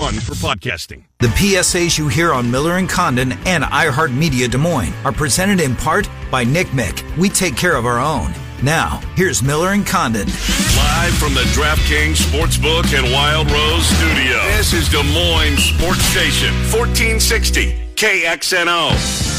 [0.00, 1.04] For podcasting.
[1.18, 5.76] The PSAs you hear on Miller and Condon and iHeartMedia Des Moines are presented in
[5.76, 7.04] part by Nick Mick.
[7.18, 8.32] We take care of our own.
[8.62, 10.26] Now, here's Miller and Condon.
[10.26, 14.42] Live from the DraftKings Sportsbook and Wild Rose studio.
[14.56, 19.29] This is Des Moines Sports Station, 1460 KXNO.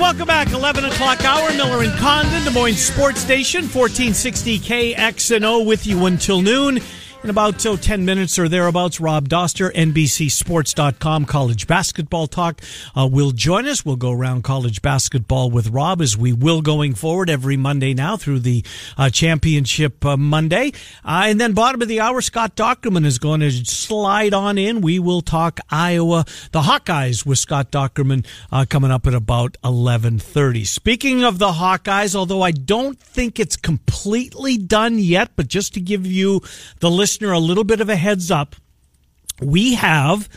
[0.00, 0.50] Welcome back.
[0.50, 6.40] 11 o'clock hour, Miller and Condon, Des Moines Sports Station, 1460 KXNO with you until
[6.40, 6.80] noon.
[7.22, 12.62] In about oh, 10 minutes or thereabouts, Rob Doster, NBCSports.com, college basketball talk,
[12.96, 13.84] uh, will join us.
[13.84, 18.16] We'll go around college basketball with Rob as we will going forward every Monday now
[18.16, 18.64] through the
[18.96, 20.72] uh, championship uh, Monday.
[21.04, 24.80] Uh, and then bottom of the hour, Scott Dochterman is going to slide on in.
[24.80, 30.64] We will talk Iowa, the Hawkeyes with Scott Dochterman uh, coming up at about 1130.
[30.64, 35.80] Speaking of the Hawkeyes, although I don't think it's completely done yet, but just to
[35.80, 36.40] give you
[36.78, 38.54] the listener a little bit of a heads up,
[39.42, 40.28] we have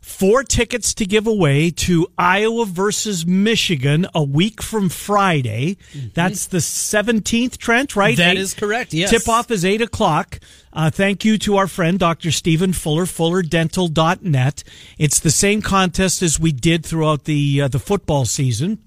[0.00, 5.76] four tickets to give away to Iowa versus Michigan a week from Friday.
[6.14, 8.16] That's the 17th, Trent, right?
[8.16, 9.10] That is is correct, yes.
[9.10, 10.38] Tip off is 8 o'clock.
[10.72, 12.30] Uh, thank you to our friend, Dr.
[12.30, 14.62] Stephen Fuller, fullerdental.net.
[14.98, 18.78] It's the same contest as we did throughout the, uh, the football season.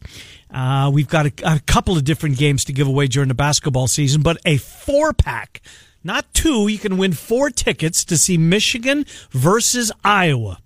[0.49, 3.87] Uh, we've got a, a couple of different games to give away during the basketball
[3.87, 5.61] season, but a four pack,
[6.07, 6.67] not two.
[6.67, 10.57] You can win four tickets to see Michigan versus Iowa.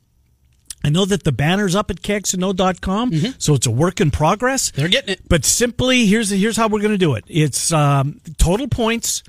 [0.84, 4.72] I know that the banner's up at kxno.com, so it's a work in progress.
[4.72, 4.80] Mm-hmm.
[4.80, 5.22] They're getting it.
[5.28, 7.26] But simply, here's here's how we're going to do it.
[7.28, 9.24] It's um, total points.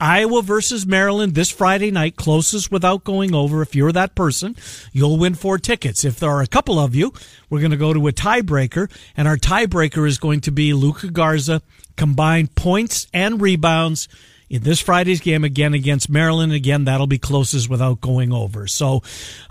[0.00, 3.62] Iowa versus Maryland this Friday night, closest without going over.
[3.62, 4.54] If you're that person,
[4.92, 6.04] you'll win four tickets.
[6.04, 7.12] If there are a couple of you,
[7.50, 11.08] we're going to go to a tiebreaker, and our tiebreaker is going to be Luka
[11.08, 11.62] Garza
[11.96, 14.08] combined points and rebounds
[14.50, 16.52] in this Friday's game again against Maryland.
[16.52, 18.66] Again, that'll be closest without going over.
[18.66, 19.02] So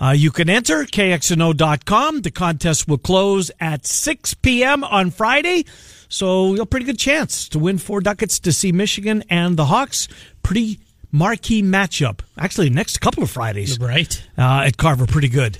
[0.02, 2.22] uh, you can enter kxno.com.
[2.22, 4.84] The contest will close at 6 p.m.
[4.84, 5.66] on Friday.
[6.10, 10.08] So a pretty good chance to win four ducats to see Michigan and the Hawks.
[10.42, 10.80] Pretty
[11.12, 12.20] marquee matchup.
[12.38, 14.22] Actually, next couple of Fridays Right.
[14.38, 15.58] uh, at Carver, pretty good.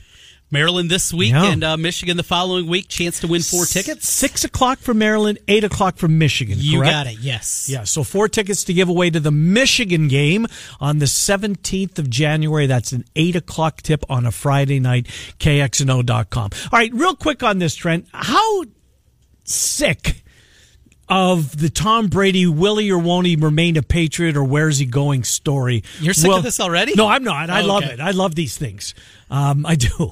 [0.50, 1.52] Maryland this week Yeah.
[1.52, 2.88] and uh, Michigan the following week.
[2.88, 4.08] Chance to win four tickets.
[4.08, 6.58] Six o'clock for Maryland, eight o'clock for Michigan.
[6.60, 6.92] You correct?
[6.94, 7.20] got it.
[7.20, 7.68] Yes.
[7.70, 10.48] Yeah, so four tickets to give away to the Michigan game
[10.80, 12.66] on the 17th of January.
[12.68, 15.08] That's an 8 o'clock tip on a Friday night,
[15.40, 16.50] kxno.com.
[16.72, 18.08] All right, real quick on this, Trent.
[18.14, 18.64] How
[19.44, 20.24] sick
[21.10, 24.86] of the Tom Brady, will he or won't he remain a Patriot or where's he
[24.86, 25.84] going story?
[26.02, 26.94] You're sick of this already?
[26.96, 27.50] No, I'm not.
[27.50, 27.94] I Oh, love okay.
[27.94, 28.00] it.
[28.00, 28.94] I love these things.
[29.30, 30.12] Um, I do.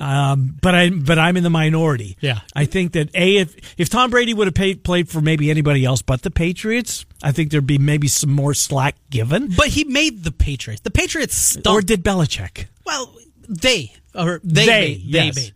[0.00, 2.16] Um, but I, but I'm in the minority.
[2.20, 2.40] Yeah.
[2.54, 5.84] I think that a if if Tom Brady would have paid, played for maybe anybody
[5.84, 9.48] else but the Patriots, I think there'd be maybe some more slack given.
[9.56, 10.82] But he made the Patriots.
[10.82, 11.66] The Patriots stunk.
[11.66, 12.66] Or did Belichick?
[12.86, 13.12] well,
[13.48, 15.34] they or they They, made, they yes.
[15.36, 15.52] made.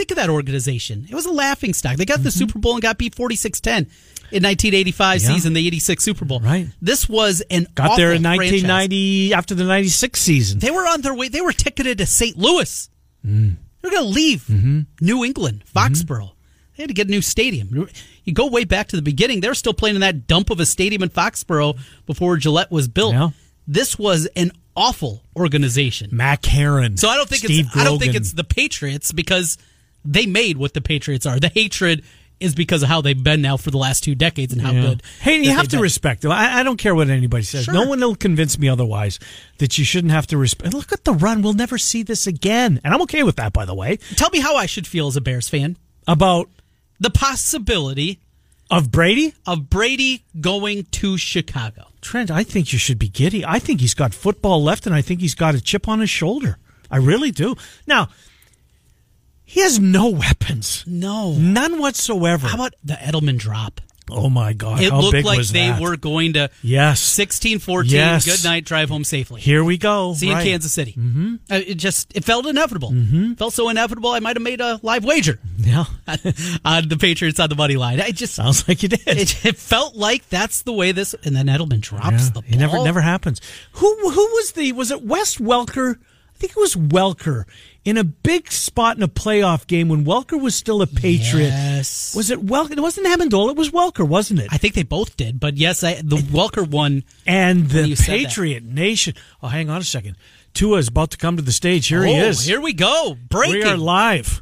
[0.00, 1.06] Think of that organization.
[1.10, 1.96] It was a laughing stock.
[1.96, 2.24] They got Mm-hmm.
[2.24, 3.66] the Super Bowl and got beat 46-10
[4.32, 5.28] in 1985 Yeah.
[5.28, 6.40] season, the 86 Super Bowl.
[6.40, 6.68] Right.
[6.80, 8.62] This was an Got there in awful franchise.
[8.64, 10.58] 1990 after the 96 season.
[10.58, 11.28] They were on their way.
[11.28, 12.38] They were ticketed to St.
[12.38, 12.88] Louis.
[13.26, 13.56] Mm.
[13.82, 14.80] They're going to leave Mm-hmm.
[15.02, 16.30] New England, Foxborough.
[16.78, 17.86] They had to get a new stadium.
[18.24, 19.40] You go way back to the beginning.
[19.40, 23.12] They're still playing in that dump of a stadium in Foxborough before Gillette was built.
[23.12, 23.30] Yeah.
[23.68, 26.08] This was an awful organization.
[26.10, 26.96] Mac Heron.
[26.96, 29.58] So I don't think Steve it's I don't think it's the Patriots because
[30.04, 31.38] they made what the Patriots are.
[31.38, 32.02] The hatred
[32.38, 34.80] is because of how they've been now for the last two decades and how Yeah.
[34.80, 35.02] good.
[35.20, 35.82] Hey, you have to been.
[35.82, 36.32] respect them.
[36.32, 37.64] I, I don't care what anybody says.
[37.64, 37.74] Sure.
[37.74, 39.18] No one will convince me otherwise
[39.58, 40.72] that you shouldn't have to respect.
[40.72, 41.42] Look at the run.
[41.42, 42.80] We'll never see this again.
[42.82, 43.98] And I'm okay with that, by the way.
[44.16, 45.76] Tell me how I should feel as a Bears fan.
[46.08, 46.48] About
[46.98, 48.20] The possibility
[48.70, 49.34] of Brady?
[49.46, 51.88] of Brady going to Chicago.
[52.00, 53.44] Trent, I think you should be giddy.
[53.44, 56.08] I think he's got football left, and I think he's got a chip on his
[56.08, 56.56] shoulder.
[56.90, 57.54] I really do.
[57.86, 58.08] Now,
[59.50, 61.32] he has no weapons, No.
[61.34, 62.46] none whatsoever.
[62.48, 63.80] How about the Edelman drop?
[64.12, 64.82] oh my God!
[64.82, 65.80] It looked like they that?
[65.80, 66.98] were going to Yes.
[67.00, 67.92] 16 14.
[67.92, 68.24] Yes.
[68.26, 69.40] Good night, drive home safely.
[69.40, 70.14] Here we go.
[70.14, 70.40] See you Right.
[70.44, 70.96] in Kansas City.
[70.98, 71.34] Mm-hmm.
[71.48, 72.90] It just it felt inevitable.
[72.90, 73.34] Mm-hmm.
[73.34, 74.10] Felt so inevitable.
[74.10, 75.84] I might have made a live wager Yeah,
[76.64, 78.00] on the Patriots on the money line.
[78.00, 79.00] I just sounds like you did.
[79.06, 81.14] it, it felt like that's the way this.
[81.24, 82.44] And then Edelman drops Yeah, the ball.
[82.48, 83.40] It never never happens.
[83.74, 85.98] Who who was the was it Wes Welker?
[86.40, 87.44] I think it was Welker
[87.84, 91.48] in a big spot in a playoff game when Welker was still a Patriot.
[91.48, 92.14] Yes.
[92.16, 92.70] Was it Welker?
[92.72, 93.50] It wasn't Amendola.
[93.50, 94.48] It was Welker, wasn't it?
[94.50, 97.04] I think they both did, but yes, I, the Welker one.
[97.26, 98.24] and the you said that.
[98.28, 99.12] Patriot Nation.
[99.42, 100.16] Oh, hang on a second.
[100.54, 101.88] Tua is about to come to the stage.
[101.88, 102.42] Here he Oh, is.
[102.46, 103.18] Here we go.
[103.28, 103.56] Breaking.
[103.56, 104.40] We are live.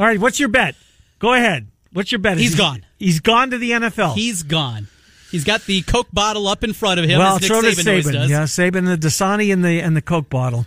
[0.00, 0.74] All right, what's your bet?
[1.20, 1.68] Go ahead.
[1.92, 2.38] What's your bet?
[2.38, 2.84] He's gone.
[2.98, 4.14] He's gone to the NFL.
[4.16, 4.88] He's gone.
[5.30, 7.18] He's got the Coke bottle up in front of him.
[7.18, 8.12] well, as Nick so does Saban always Saban.
[8.12, 8.30] does.
[8.30, 10.66] Yeah, Saban, the Dasani, and the and the Coke bottle.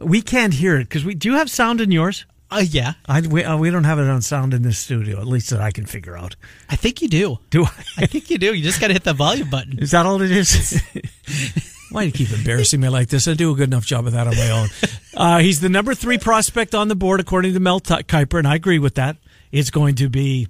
[0.00, 2.26] We can't hear it because we do you have sound in yours.
[2.50, 5.26] Uh, yeah, I we, uh, we don't have it on sound in this studio, at
[5.26, 6.36] least that I can figure out.
[6.68, 7.38] I think you do.
[7.48, 7.70] Do I?
[7.98, 8.52] I think you do.
[8.52, 9.78] You just got to hit the volume button.
[9.78, 10.82] Is that all it is?
[11.90, 13.26] Why do you keep embarrassing me like this?
[13.28, 14.68] I do a good enough job of that on my own.
[15.14, 18.48] Uh, he's the number three prospect on the board, according to Mel T- Kiper, and
[18.48, 19.16] I agree with that.
[19.50, 20.48] It's going to be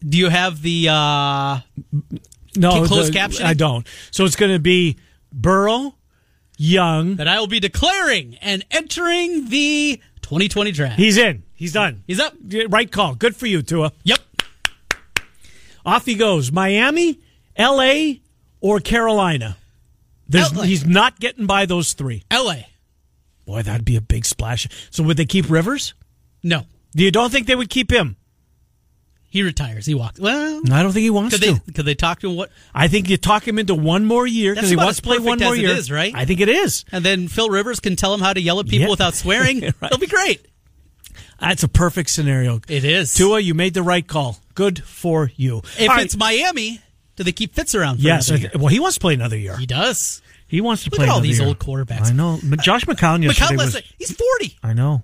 [0.00, 0.88] Do you have the?
[0.90, 1.60] uh
[2.56, 3.44] no Closed captioning?
[3.44, 3.86] I don't.
[4.10, 4.96] So it's going to be
[5.32, 5.94] Burrow,
[6.56, 7.16] Young.
[7.16, 10.96] that I will be declaring and entering the 2020 draft.
[10.98, 11.42] He's in.
[11.54, 12.02] He's done.
[12.06, 12.34] He's up.
[12.68, 13.14] Right call.
[13.14, 13.92] Good for you, Tua.
[14.04, 14.18] Yep.
[15.84, 16.50] Off he goes.
[16.50, 17.20] Miami,
[17.56, 18.20] L.A.,
[18.60, 19.56] or Carolina.
[20.28, 20.62] There's, LA.
[20.64, 22.24] he's not getting by those three.
[22.30, 22.66] L.A.
[23.46, 24.66] Boy, that'd be a big splash.
[24.90, 25.94] So would they keep Rivers?
[26.42, 26.64] No,
[26.94, 28.16] Do you don't think they would keep him?
[29.36, 29.86] He retires.
[29.86, 30.18] He walks.
[30.18, 31.54] Well, I don't think he wants could they?
[31.54, 31.72] to.
[31.72, 32.36] Could they talk to him?
[32.36, 32.50] What?
[32.74, 35.38] I think you talk him into one more year because he wants to play one
[35.38, 35.70] more year.
[35.70, 36.12] is, right?
[36.14, 36.84] I think it is.
[36.92, 38.90] And then Phil Rivers can tell him how to yell at people Yeah.
[38.90, 39.60] without swearing.
[39.80, 39.92] Right.
[39.92, 40.44] It'll be great.
[41.38, 42.60] That's a perfect scenario.
[42.68, 43.14] It is.
[43.14, 44.38] Tua, you made the right call.
[44.54, 45.58] Good for you.
[45.78, 46.18] If All it's right.
[46.40, 46.80] Miami,
[47.16, 47.96] do they keep Fitz around?
[47.96, 48.50] For yes, another year?
[48.50, 49.56] th- well, he wants to play another year.
[49.56, 50.22] he does.
[50.48, 51.48] He wants to Look play at all these year.
[51.48, 52.06] old quarterbacks.
[52.06, 52.38] I know.
[52.42, 53.82] But Josh uh, McCown yesterday McCown, was.
[53.98, 54.58] he's 40.
[54.62, 55.02] I know.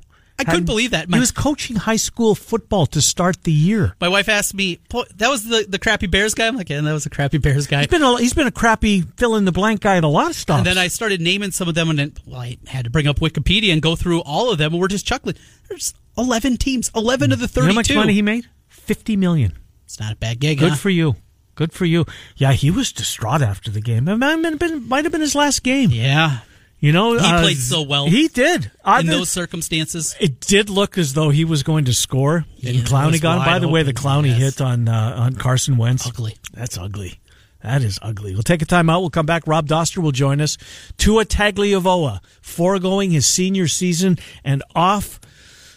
[0.48, 1.08] I couldn't believe that.
[1.08, 3.94] My- he was coaching high school football to start the year.
[4.00, 4.80] My wife asked me,
[5.16, 7.66] "That was the, the crappy Bears guy." I'm like, "Yeah, that was a crappy Bears
[7.66, 10.08] guy." He's been a, he's been a crappy fill in the blank guy at a
[10.08, 10.58] lot of stuff.
[10.58, 13.06] And then I started naming some of them, and then well, I had to bring
[13.06, 15.36] up Wikipedia and go through all of them, and we're just chuckling.
[15.68, 17.60] There's 11 teams, 11 of the you 32.
[17.66, 18.46] know how much money he made?
[18.68, 19.56] Fifty million.
[19.84, 20.58] it's not a bad gig.
[20.58, 20.76] Good huh?
[20.76, 21.16] for you.
[21.54, 22.06] Good for you.
[22.36, 24.08] Yeah, he was distraught after the game.
[24.08, 25.90] It might have been, might have been his last game.
[25.90, 26.38] Yeah,
[26.82, 28.06] You know, He uh, played so well.
[28.06, 28.68] He did.
[28.84, 30.16] I in did- those circumstances.
[30.20, 33.44] it did look as though he was going to score, and Yeah, Clowney got him.
[33.44, 34.38] By the way, the Clowney yes.
[34.56, 36.08] hit on uh, on Carson Wentz.
[36.08, 36.36] Ugly.
[36.52, 37.20] That's ugly.
[37.62, 38.32] That is ugly.
[38.32, 38.98] We'll take a time out.
[39.00, 39.46] We'll come back.
[39.46, 40.58] Rob Doster will join us.
[40.98, 45.20] Tua Tagovailoa, foregoing his senior season and off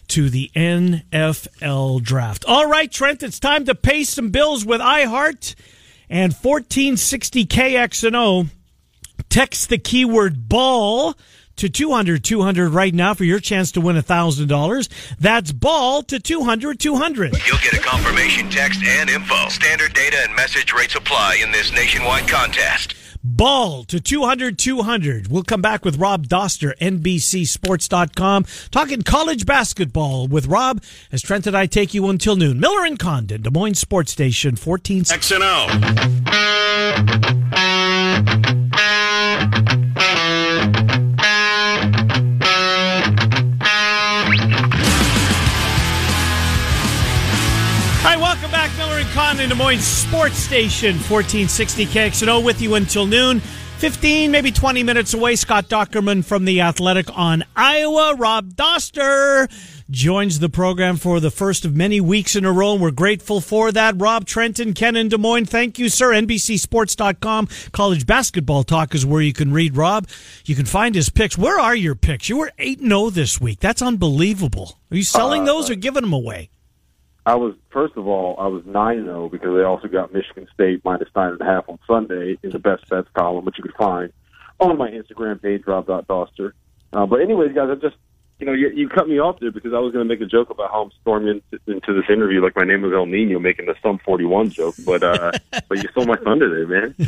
[0.07, 2.45] to the NFL draft.
[2.47, 5.53] All right, Trent, it's time to pay some bills with iHeart
[6.09, 8.47] and 1460 KXNO.
[9.35, 11.13] Text the keyword ball
[11.57, 15.17] to 200 200 right now for your chance to win $1,000.
[15.19, 17.35] That's ball to 200 200.
[17.45, 19.49] You'll get a confirmation text and info.
[19.49, 22.95] Standard data and message rates apply in this nationwide contest.
[23.25, 25.27] Ball to 200 200.
[25.27, 31.57] We'll come back with Rob Doster, NBCSports.com, talking college basketball with Rob as Trent and
[31.57, 32.57] I take you until noon.
[32.61, 35.03] Miller and Condon, Des Moines Sports Station, 14.
[35.03, 36.05] XNO.
[49.37, 53.39] And Des Moines Sports Station, 1460 KXNO with you until noon.
[53.39, 55.35] 15, maybe 20 minutes away.
[55.35, 58.15] Scott Dochterman from The Athletic on Iowa.
[58.17, 59.51] Rob Doster
[59.89, 62.73] joins the program for the first of many weeks in a row.
[62.73, 63.95] and We're grateful for that.
[63.97, 65.45] Rob Trenton, Ken in Des Moines.
[65.45, 66.11] Thank you, sir.
[66.11, 67.49] NBCSports.com.
[67.73, 70.07] College basketball talk is where you can read Rob.
[70.45, 71.37] You can find his picks.
[71.37, 72.29] Where are your picks?
[72.29, 73.59] You were 8 0 this week.
[73.59, 74.79] That's unbelievable.
[74.91, 76.49] Are you selling uh, those uh, or giving them away?
[77.25, 80.81] I was first of all, I was nine zero because they also got Michigan State
[80.85, 83.75] minus nine and a half on Sunday in the best bets column, which you could
[83.75, 84.13] find
[84.59, 86.53] on my Instagram page, Rob.Doster.
[86.93, 87.97] Uh, but anyways, guys, I just
[88.39, 90.25] you know you, you cut me off there because I was going to make a
[90.25, 93.65] joke about how I'm storming into, this interview like my name was El Nino, making
[93.65, 94.75] the Sum 41 joke.
[94.85, 95.31] But uh,
[95.69, 96.95] but you stole my thunder there, man.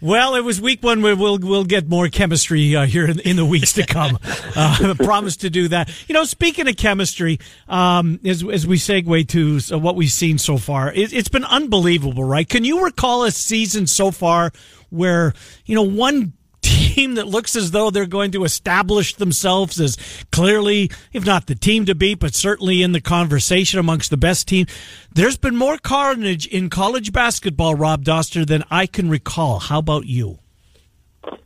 [0.00, 1.00] Well, it was week one.
[1.00, 4.18] Where we'll we'll get more chemistry uh, here in, in the weeks to come.
[4.24, 5.90] uh, I promise to do that.
[6.08, 10.58] You know, speaking of chemistry, um, as as we segue to what we've seen so
[10.58, 12.46] far, it, it's been unbelievable, right?
[12.46, 14.52] Can you recall a season so far
[14.90, 15.32] where
[15.64, 16.34] you know one
[16.64, 19.96] team that looks as though they're going to establish themselves as
[20.32, 24.48] clearly, if not the team to beat, but certainly in the conversation amongst the best
[24.48, 24.66] team.
[25.14, 29.58] There's been more carnage in college basketball, Rob Doster, than I can recall.
[29.58, 30.38] How about you?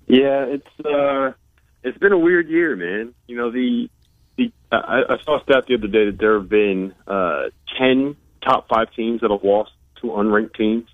[0.07, 1.33] Yeah, it's uh,
[1.83, 3.15] it's been a weird year, man.
[3.27, 3.91] You know the
[4.37, 8.17] the I, I saw a stat the other day that there have been uh, ten
[8.43, 10.89] top five teams that have lost to unranked teams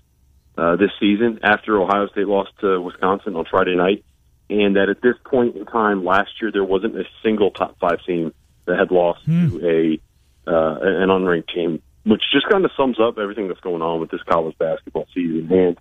[0.57, 4.03] uh, this season after Ohio State lost to Wisconsin on Friday night,
[4.49, 8.03] and that at this point in time last year there wasn't a single top five
[8.05, 8.33] team
[8.65, 9.99] that had lost to a
[10.47, 14.11] uh, an unranked team, which just kind of sums up everything that's going on with
[14.11, 15.51] this college basketball season.
[15.51, 15.77] And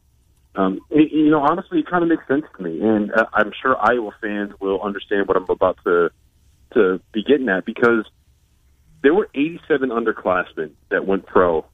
[0.55, 3.53] um, it, you know, honestly, it kind of makes sense to me, and uh, I'm
[3.61, 6.11] sure Iowa fans will understand what I'm about to
[6.75, 8.05] to be getting at because
[9.03, 11.65] there were 87 underclassmen that went pro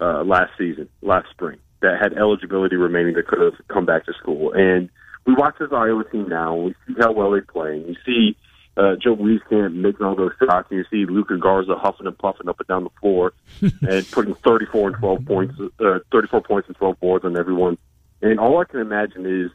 [0.00, 4.12] uh, last season, last spring, that had eligibility remaining that could have come back to
[4.14, 4.52] school.
[4.52, 4.88] And
[5.26, 7.74] we watch this Iowa team now, and we see how well they play.
[7.74, 8.36] And you see
[8.76, 12.48] uh, Joe Wieskamp making all those shots, and you see Luka Garza huffing and puffing
[12.48, 16.76] up and down the floor and putting 34 and 12 points, uh, 34 points and
[16.76, 17.78] 12 boards on everyone.
[18.22, 19.50] And all I can imagine is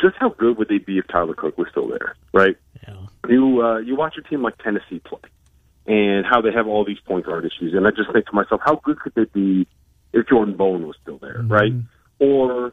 [0.00, 2.56] just how good would they be if Tyler Cook was still there, right?
[2.86, 2.96] Yeah.
[3.28, 5.20] You uh, you watch a team like Tennessee play,
[5.86, 8.60] and how they have all these point guard issues, and I just think to myself,
[8.64, 9.66] how good could they be
[10.12, 11.72] if Jordan Bone was still there, right?
[12.18, 12.72] Or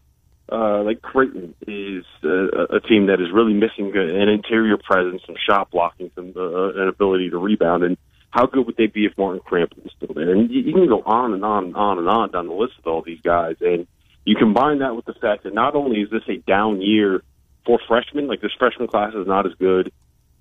[0.52, 5.36] uh, like Creighton is uh, a team that is really missing an interior presence, some
[5.48, 7.98] shot blocking, some uh, an ability to rebound, and
[8.32, 10.32] how good would they be if Martin Crampton was still there?
[10.32, 12.74] And you, you can go on and on and on and on down the list
[12.78, 13.88] with all these guys, and
[14.26, 17.24] you combine that with the fact that not only is this a down year
[17.66, 19.92] for freshmen, like this freshman class is not as good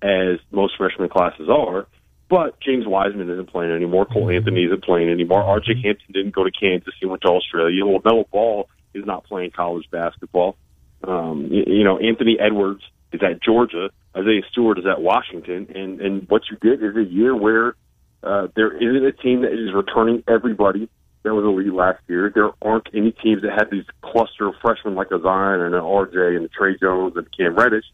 [0.03, 1.87] as most freshman classes are,
[2.29, 4.05] but James Wiseman isn't playing anymore.
[4.05, 5.43] Cole Anthony isn't playing anymore.
[5.43, 6.93] RJ Hampton didn't go to Kansas.
[7.01, 7.83] He went to Australia.
[7.83, 10.57] LaMelo Ball is not playing college basketball.
[11.05, 13.91] Um, you, you know, Anthony Edwards is at Georgia.
[14.17, 15.69] Isaiah Stewart is at Washington.
[15.75, 17.75] And, and what you get is a year where
[18.23, 20.89] uh, there isn't a team that is returning everybody
[21.23, 22.31] that was elite last year.
[22.35, 25.83] There aren't any teams that have these cluster of freshmen like a Zion and an
[25.83, 27.85] RJ and a Tre Jones and Cam Reddish.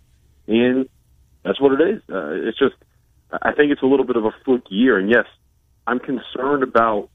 [0.47, 0.89] And
[1.45, 2.03] that's what it is.
[2.09, 2.75] Uh, it's just,
[3.31, 4.99] I think it's a little bit of a fluke year.
[4.99, 5.27] And yes,
[5.87, 7.09] I'm concerned about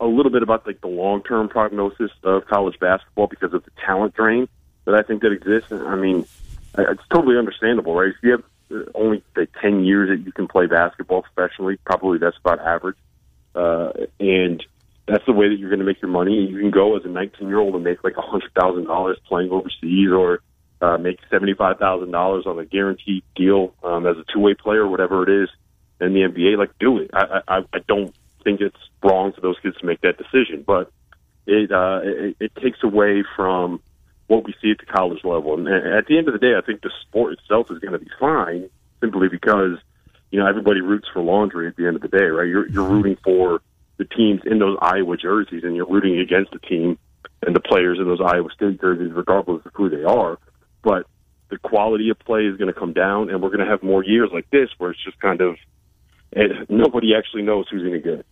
[0.00, 3.70] a little bit about like the long term prognosis of college basketball because of the
[3.84, 4.48] talent drain
[4.84, 5.72] that I think that exists.
[5.72, 6.26] I mean,
[6.76, 8.10] it's totally understandable, right?
[8.10, 12.18] If you have uh, only like ten years that you can play basketball professionally, probably
[12.18, 12.96] that's about average,
[13.54, 14.64] uh, and
[15.06, 16.46] that's the way that you're going to make your money.
[16.46, 19.18] You can go as a 19 year old and make like a hundred thousand dollars
[19.26, 20.40] playing overseas, or
[20.80, 24.54] uh, make seventy five thousand dollars on a guaranteed deal um, as a two way
[24.54, 25.48] player, whatever it is
[26.00, 26.56] in the NBA.
[26.56, 27.10] Like, do it.
[27.12, 28.14] I, I, I don't
[28.44, 28.76] think it's
[29.08, 30.90] wrong for those kids to make that decision, but
[31.46, 33.80] it, uh, it it takes away from
[34.26, 35.54] what we see at the college level.
[35.54, 37.98] And at the end of the day, I think the sport itself is going to
[37.98, 38.68] be fine
[39.00, 39.78] simply because
[40.30, 42.46] you know everybody roots for laundry at the end of the day, right?
[42.46, 43.62] You're you're rooting for
[43.96, 46.98] the teams in those Iowa jerseys, and you're rooting against the team
[47.44, 50.38] and the players in those Iowa State jerseys, regardless of who they are.
[50.82, 51.06] But
[51.48, 54.04] the quality of play is going to come down, and we're going to have more
[54.04, 55.56] years like this where it's just kind of
[56.32, 58.24] and nobody actually knows who's any good.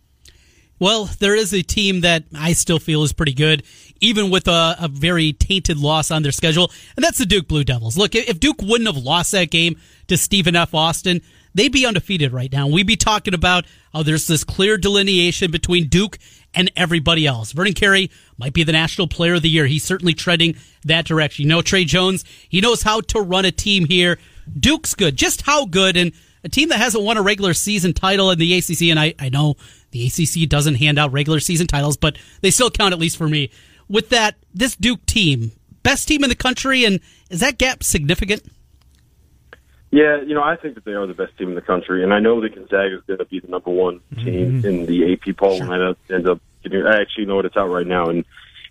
[0.79, 3.63] Well, there is a team that I still feel is pretty good,
[3.99, 7.63] even with a, a, very tainted loss on their schedule, and that's the Duke Blue
[7.63, 7.97] Devils.
[7.97, 10.75] Look, if Duke wouldn't have lost that game to Stephen F.
[10.75, 11.21] Austin,
[11.55, 12.67] they'd be undefeated right now.
[12.67, 16.19] We'd be talking about how there's this clear delineation between Duke
[16.53, 17.51] and everybody else.
[17.51, 19.65] Vernon Carey might be the National Player of the Year.
[19.65, 20.55] He's certainly treading
[20.85, 21.43] that direction.
[21.43, 24.19] You know, Tre Jones, he knows how to run a team here.
[24.59, 25.15] Duke's good.
[25.15, 25.97] Just how good?
[25.97, 26.11] And
[26.43, 29.29] a team that hasn't won a regular season title in the ACC, and I, I
[29.29, 29.55] know
[29.97, 33.27] the ACC doesn't hand out regular season titles, but they still count, at least for
[33.27, 33.49] me.
[33.87, 35.51] With that, this Duke team,
[35.83, 36.99] best team in the country, and
[37.29, 38.43] is that gap significant?
[39.89, 42.13] Yeah, you know, I think that they are the best team in the country, and
[42.13, 44.67] I know that Gonzaga is going to be the number one team mm-hmm.
[44.67, 45.73] in the AP poll, sure.
[45.73, 46.85] and I end up getting.
[46.85, 48.25] I actually know what it's out right now, and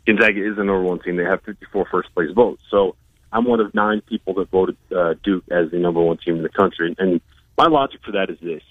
[0.06, 1.16] Gonzaga is the number one team.
[1.16, 2.96] They have 54 first place votes, so
[3.32, 6.42] I'm one of nine people that voted uh, Duke as the number one team in
[6.42, 7.22] the country, and
[7.56, 8.62] my logic for that is this.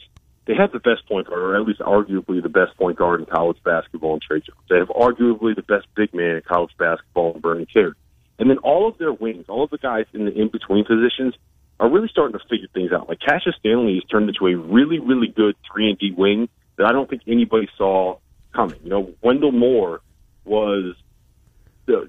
[0.46, 3.26] They have the best point guard, or at least arguably the best point guard in
[3.26, 4.60] college basketball in Tre Jones.
[4.70, 7.94] They have arguably the best big man in college basketball in Vernon Carey.
[8.38, 11.34] And then all of their wings, all of the guys in the in-between positions
[11.80, 13.10] are really starting to figure things out.
[13.10, 16.48] Like Cassius Stanley has turned into a really, really good 3 and D wing
[16.78, 18.18] that I don't think anybody saw
[18.54, 18.80] coming.
[18.84, 20.02] You know, Wendell Moore
[20.44, 20.96] was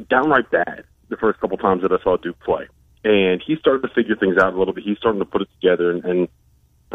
[0.08, 2.68] downright bad the first couple times that I saw Duke play.
[3.04, 4.84] And he started to figure things out a little bit.
[4.84, 6.28] He's starting to put it together and, and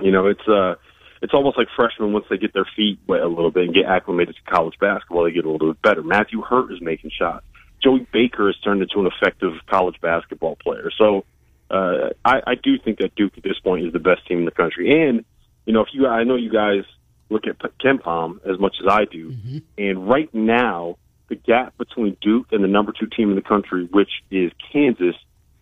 [0.02, 0.76] you know, it's uh,
[1.22, 3.86] it's almost like freshmen once they get their feet wet a little bit and get
[3.86, 6.04] acclimated to college basketball, they get a little bit better.
[6.04, 7.46] Matthew Hurt is making shots.
[7.84, 10.92] Joey Baker has turned into an effective college basketball player.
[10.98, 11.26] So
[11.70, 14.46] uh, I, I do think that Duke at this point is the best team in
[14.46, 15.08] the country.
[15.08, 15.26] And
[15.66, 16.84] you know, if you, I know you guys
[17.30, 19.58] look at KenPom as much as I do, mm-hmm.
[19.78, 20.98] and right now
[21.30, 25.16] the gap between Duke and the number two team in the country, which is Kansas,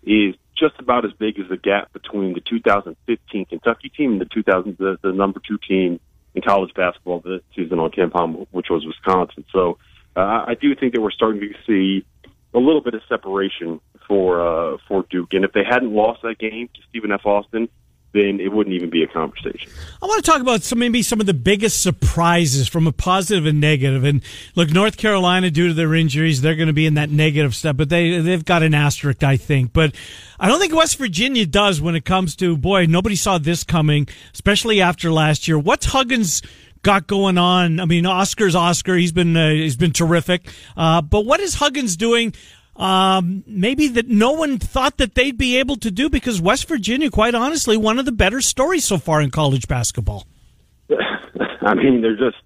[0.03, 4.25] is just about as big as the gap between the 2015 Kentucky team and the
[4.25, 5.99] 2000 the, the number two team
[6.35, 9.45] in college basketball this season on KenPom, which was Wisconsin.
[9.51, 9.77] So
[10.15, 12.05] uh, I do think that we're starting to see
[12.53, 16.39] a little bit of separation for uh, for Duke, and if they hadn't lost that
[16.39, 17.25] game to Stephen F.
[17.25, 17.69] Austin,
[18.11, 19.71] then it wouldn't even be a conversation.
[20.01, 23.45] I want to talk about some maybe some of the biggest surprises from a positive
[23.45, 24.03] and negative.
[24.03, 24.23] And
[24.55, 27.77] look, North Carolina, due to their injuries, they're going to be in that negative step,
[27.77, 29.73] but they they've got an asterisk, I think.
[29.73, 29.93] But
[30.39, 32.85] I don't think West Virginia does when it comes to boy.
[32.85, 35.59] Nobody saw this coming, especially after last year.
[35.59, 36.41] What's Huggins
[36.81, 37.79] got going on.
[37.79, 38.95] I mean, Oscar's Oscar.
[38.95, 40.49] He's been uh, he's been terrific.
[40.77, 42.33] Uh, but what is Huggins doing?
[42.79, 47.11] Um, maybe that no one thought that they'd be able to do because West Virginia,
[47.11, 50.25] quite honestly, one of the better stories so far in college basketball.
[50.89, 52.37] I mean, they're just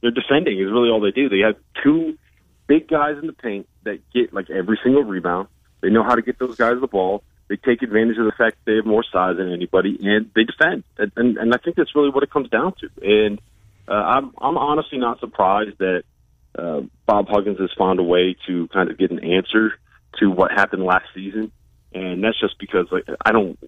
[0.00, 1.28] they're defending is really all they do.
[1.28, 2.18] They have two
[2.66, 5.46] big guys in the paint that get like every single rebound.
[5.80, 7.22] They know how to get those guys the ball.
[7.48, 10.42] They take advantage of the fact that they have more size than anybody, and they
[10.44, 10.84] defend.
[10.98, 12.90] And, and, and I think that's really what it comes down to.
[13.00, 13.40] And
[13.88, 16.02] uh, I'm I'm honestly not surprised that
[16.58, 19.72] uh, Bob Huggins has found a way to kind of get an answer
[20.18, 21.52] to what happened last season,
[21.94, 23.58] and that's just because like I don't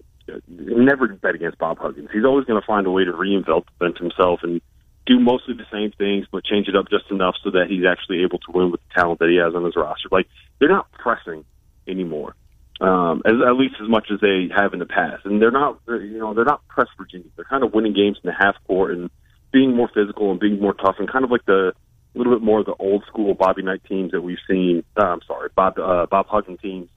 [0.47, 2.09] never bet against Bob Huggins.
[2.13, 4.61] He's always going to find a way to reinvent himself and
[5.05, 8.23] do mostly the same things, but change it up just enough so that he's actually
[8.23, 10.09] able to win with the talent that he has on his roster.
[10.11, 10.27] Like
[10.59, 11.43] they're not pressing
[11.87, 12.35] anymore,
[12.79, 15.25] um, as, at least as much as they have in the past.
[15.25, 17.27] And they're not, you know, they're not press Virginia.
[17.35, 19.09] They're kind of winning games in the half court and
[19.51, 21.73] being more physical and being more tough and kind of like the
[22.13, 24.83] a little bit more of the old school Bobby Knight teams that we've seen.
[24.97, 26.89] Uh, I'm sorry, Bob uh, Bob Huggins teams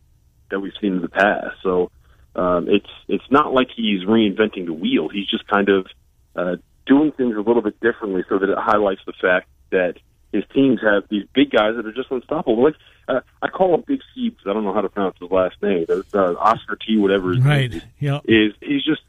[0.50, 1.56] that we've seen in the past.
[1.62, 1.90] So
[2.35, 5.09] um, it's it's not like he's reinventing the wheel.
[5.09, 5.87] He's just kind of
[6.37, 6.56] uh,
[6.87, 9.94] doing things a little bit differently so that it highlights the fact that
[10.33, 12.64] his teams have these big guys that are just unstoppable.
[12.64, 12.75] Like
[13.06, 15.56] uh, I call him Big C because I don't know how to pronounce his last
[15.62, 15.87] name.
[15.88, 17.71] Uh, Oscar T, whatever his right.
[17.71, 17.85] name is.
[18.00, 18.18] Yeah.
[18.25, 19.02] Is he's just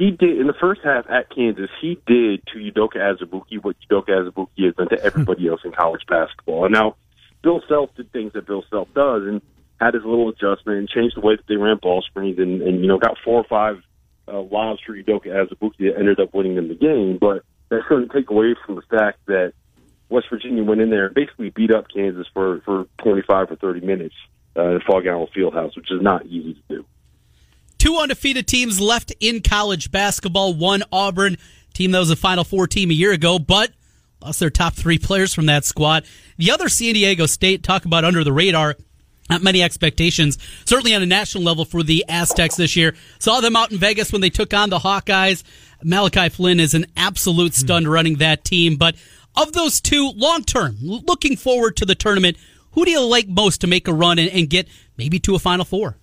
[0.00, 1.68] he did in the first half at Kansas.
[1.78, 6.00] He did to Udoka Azubuike what Udoka Azubuike has done to everybody else in college
[6.08, 6.64] basketball.
[6.64, 6.96] And now
[7.42, 9.42] Bill Self did things that Bill Self does, and
[9.78, 12.80] had his little adjustment and changed the way that they ran ball screens, and, and
[12.80, 13.82] you know got four or five
[14.26, 17.18] uh, lobs for Udoka Azubuike that ended up winning them the game.
[17.20, 19.52] But that shouldn't take away from the fact that
[20.08, 23.80] West Virginia went in there and basically beat up Kansas for for 25 or 30
[23.80, 24.14] minutes
[24.56, 26.86] uh, in Phog Allen Fieldhouse, which is not easy to do.
[27.80, 30.52] Two undefeated teams left in college basketball.
[30.52, 31.38] One Auburn
[31.72, 33.72] team that was a Final Four team a year ago, but
[34.20, 36.04] lost their top three players from that squad.
[36.36, 38.76] The other San Diego State, talk about under the radar.
[39.30, 42.94] Not many expectations, certainly on a national level for the Aztecs this year.
[43.18, 45.42] Saw them out in Vegas when they took on the Hawkeyes.
[45.82, 47.60] Malachi Flynn is an absolute hmm.
[47.60, 48.76] stud running that team.
[48.76, 48.96] But
[49.34, 52.36] of those two, long term, looking forward to the tournament,
[52.72, 55.38] who do you like most to make a run and, and get maybe to a
[55.38, 55.96] Final Four?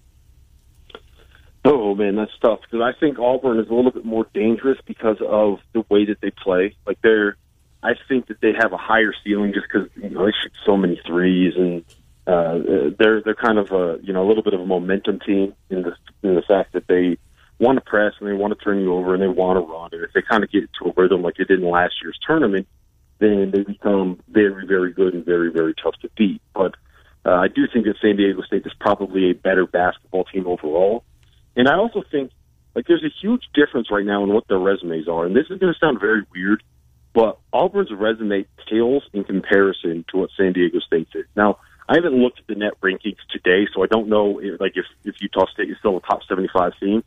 [1.87, 5.21] Oh man, that's tough because I think Auburn is a little bit more dangerous because
[5.25, 6.75] of the way that they play.
[6.85, 7.37] Like they're,
[7.81, 10.75] I think that they have a higher ceiling just because you know they shoot so
[10.75, 11.85] many threes and
[12.27, 15.53] uh, they're they're kind of a you know a little bit of a momentum team
[15.69, 17.17] in the in the fact that they
[17.57, 19.89] want to press and they want to turn you over and they want to run
[19.93, 22.19] and if they kind of get into a rhythm like they did in last year's
[22.27, 22.67] tournament,
[23.19, 26.41] then they become very very good and very very tough to beat.
[26.53, 26.75] But
[27.25, 31.05] uh, I do think that San Diego State is probably a better basketball team overall.
[31.57, 32.31] And I also think
[32.75, 35.25] like there's a huge difference right now in what their resumes are.
[35.25, 36.61] And this is going to sound very weird,
[37.13, 41.25] but Auburn's resume pales in comparison to what San Diego State did.
[41.35, 41.57] Now,
[41.89, 44.85] I haven't looked at the net rankings today, so I don't know if, like if,
[45.03, 47.03] if Utah State is still a top 75 team.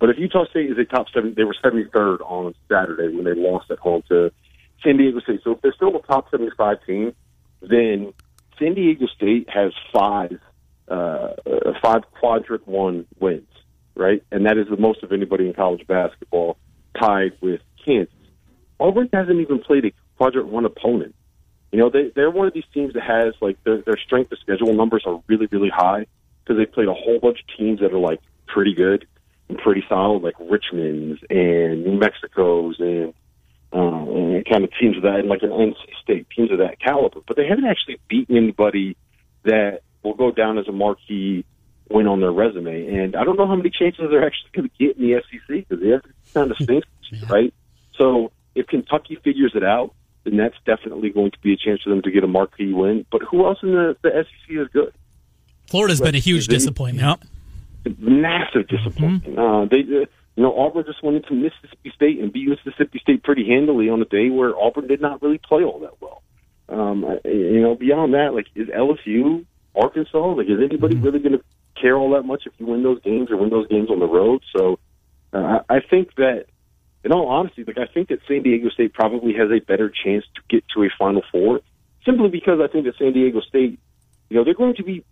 [0.00, 3.34] But if Utah State is a top seven, they were 73rd on Saturday when they
[3.34, 4.32] lost at home to
[4.82, 5.42] San Diego State.
[5.44, 7.14] So if they're still a top 75 team,
[7.60, 8.12] then
[8.58, 10.40] San Diego State has five,
[10.88, 11.34] uh,
[11.80, 13.46] five quadrant one wins
[13.94, 14.22] right?
[14.30, 16.56] And that is the most of anybody in college basketball,
[16.98, 18.14] tied with Kansas.
[18.78, 21.14] Auburn hasn't even played a quadrant one opponent.
[21.70, 24.38] You know, they they're one of these teams that has like their their strength of
[24.40, 26.06] schedule numbers are really really high
[26.44, 29.06] because they played a whole bunch of teams that are like pretty good
[29.48, 33.14] and pretty solid, like Richmond's and New Mexico's and
[33.72, 36.78] um, and kind of teams of that, and like an NC State teams of that
[36.80, 37.20] caliber.
[37.26, 38.96] But they haven't actually beaten anybody
[39.44, 41.44] that will go down as a marquee
[41.92, 42.86] win on their resume.
[42.96, 45.68] And I don't know how many chances they're actually going to get in the SEC
[45.68, 47.20] because the SEC kind of stinks, yeah.
[47.28, 47.54] right?
[47.96, 51.90] So if Kentucky figures it out, then that's definitely going to be a chance for
[51.90, 53.04] them to get a marquee win.
[53.10, 54.92] But who else in the, the SEC is good?
[55.68, 57.20] Florida's but been a huge disappointment.
[57.84, 57.98] Yep.
[57.98, 59.36] Massive disappointment.
[59.36, 59.38] Mm-hmm.
[59.38, 63.22] Uh, they, uh, you know, Auburn just went into Mississippi State and beat Mississippi State
[63.22, 66.22] pretty handily on a day where Auburn did not really play all that well.
[66.68, 71.04] Um, you know, beyond that, like, is LSU, Arkansas, like, is anybody mm-hmm.
[71.04, 71.44] really going to
[71.80, 74.06] care all that much if you win those games or win those games on the
[74.06, 74.42] road.
[74.56, 74.78] So
[75.32, 76.46] uh, I think that,
[77.04, 80.24] in all honesty, like I think that San Diego State probably has a better chance
[80.34, 81.60] to get to a Final Four,
[82.04, 83.80] simply because I think that San Diego State,
[84.28, 85.04] you know, they're going to be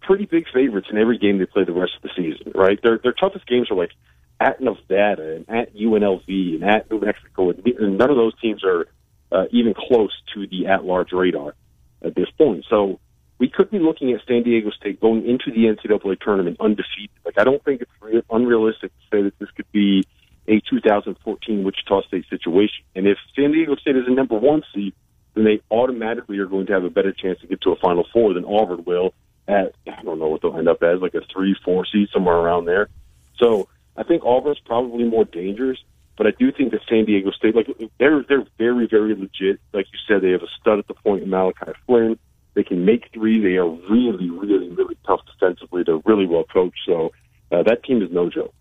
[0.00, 2.52] pretty big favorites in every game they play the rest of the season.
[2.54, 2.80] Right?
[2.82, 3.92] Their their toughest games are like
[4.40, 8.86] at Nevada and at UNLV and at New Mexico, and none of those teams are
[9.30, 11.54] uh, even close to the at-large radar
[12.02, 12.64] at this point.
[12.70, 13.00] So
[13.38, 17.10] we could be looking at San Diego State going into the NCAA tournament undefeated.
[17.24, 20.04] Like I don't think it's re- unrealistic to say that this could be
[20.48, 22.84] a 2014 Wichita State situation.
[22.96, 24.94] And if San Diego State is a number one seed,
[25.34, 28.06] then they automatically are going to have a better chance to get to a Final
[28.12, 29.14] Four than Auburn will
[29.46, 32.36] at I don't know what they'll end up as, like a three, four seed somewhere
[32.36, 32.88] around there.
[33.38, 35.78] So I think Auburn's probably more dangerous,
[36.16, 39.60] but I do think that San Diego State, like they're they're very very legit.
[39.72, 42.18] Like you said, they have a stud at the point in Malachi Flynn.
[42.58, 43.40] They can make three.
[43.40, 45.84] They are really really really tough defensively.
[45.86, 46.80] They're really well coached.
[46.84, 47.12] So
[47.52, 48.52] uh, that team is no joke.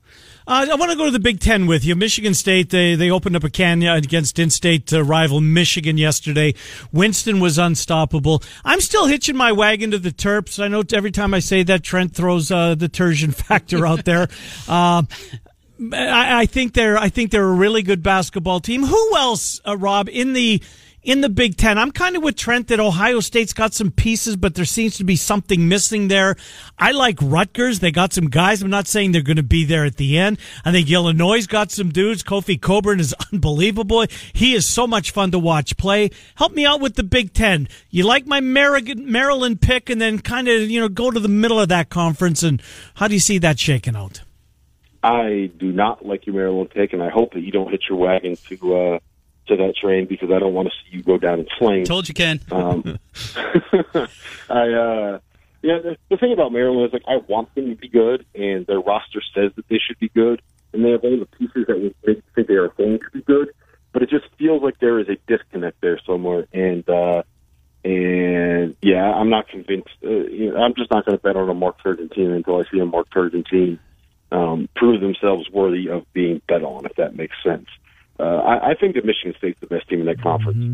[0.46, 1.96] Uh, I want to go to the Big Ten with you.
[1.96, 6.54] Michigan State, they, they opened up a can against in-state uh, rival Michigan yesterday.
[6.92, 8.44] Winston was unstoppable.
[8.64, 10.64] I'm still hitching my wagon to the Terps.
[10.64, 14.28] I know every time I say that, Trent throws uh, the Turgeon factor out there.
[14.70, 15.08] Um,
[15.92, 18.84] I, I, think they're I think they're a really good basketball team.
[18.84, 20.62] Who else, uh, Rob, in the
[21.08, 21.78] in the Big Ten.
[21.78, 25.06] I'm kind of with Trent that Ohio State's got some pieces, but there seems to
[25.06, 26.36] be something missing there.
[26.78, 27.80] I like Rutgers.
[27.80, 28.62] They got some guys.
[28.62, 30.38] I'm not saying they're going to be there at the end.
[30.66, 32.24] I think Illinois got some dudes.
[32.24, 34.06] Kofi Cockburn is unbelievable.
[34.34, 36.12] He is so much fun to watch play.
[36.36, 37.70] Help me out with the Big Ten.
[37.90, 41.60] You like my Maryland pick and then kind of, you know, go to the middle
[41.60, 42.44] of that conference.
[42.44, 42.62] And
[42.96, 44.24] how do you see that shaking out?
[45.02, 47.98] I do not like your Maryland pick, and I hope that you don't hit your
[47.98, 49.00] wagon to uh,
[49.48, 51.88] to that train because I don't want to see you go down in flames.
[51.88, 52.40] Told you, Ken.
[52.52, 53.00] Um,
[54.50, 55.20] I, uh,
[55.62, 58.66] yeah, the, the thing about Maryland is like I want them to be good, and
[58.68, 60.42] their roster says that they should be good,
[60.74, 63.22] and they have all the pieces that would make think they are going to be
[63.22, 63.50] good.
[63.92, 67.24] But it just feels like there is a disconnect there somewhere, and uh,
[67.84, 69.90] and yeah, I'm not convinced.
[70.04, 72.58] Uh, you know, I'm just not going to bet on a Mark Turgeon team until
[72.58, 73.80] I see a Mark Turgeon team
[74.32, 77.68] um, prove themselves worthy of being bet on, if that makes sense.
[78.20, 80.58] Uh, I, I think that Michigan State's the best team in that conference.
[80.58, 80.74] Mm-hmm.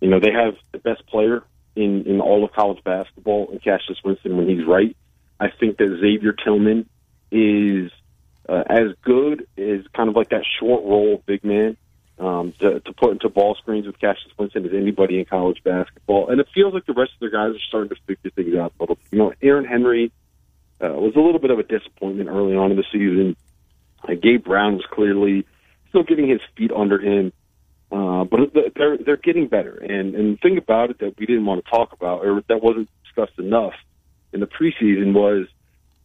[0.00, 1.42] You know, they have the best player
[1.74, 4.96] in in all of college basketball in Cassius Winston when he's right.
[5.40, 6.88] I think that Xavier Tillman
[7.30, 7.90] is
[8.48, 11.76] uh, as good as kind of like that short roll big man
[12.18, 16.28] um, to, to put into ball screens with Cassius Winston as anybody in college basketball.
[16.28, 18.72] And it feels like the rest of their guys are starting to figure things out
[18.78, 18.98] a little.
[19.10, 20.12] You know, Aaron Henry
[20.80, 23.36] uh, was a little bit of a disappointment early on in the season.
[24.06, 25.46] Uh, Gabe Brown was clearly
[25.92, 27.32] still getting his feet under him.
[27.90, 28.40] Uh, but
[28.74, 29.76] they're they're getting better.
[29.76, 32.62] And and the thing about it that we didn't want to talk about, or that
[32.62, 33.74] wasn't discussed enough
[34.32, 35.46] in the preseason, was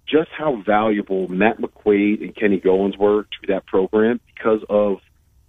[0.06, 5.00] just how valuable Matt McQuaid and Kenny Goins were to that program because of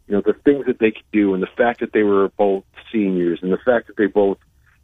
[0.07, 2.63] you know the things that they could do, and the fact that they were both
[2.93, 4.39] seniors, and the fact that they both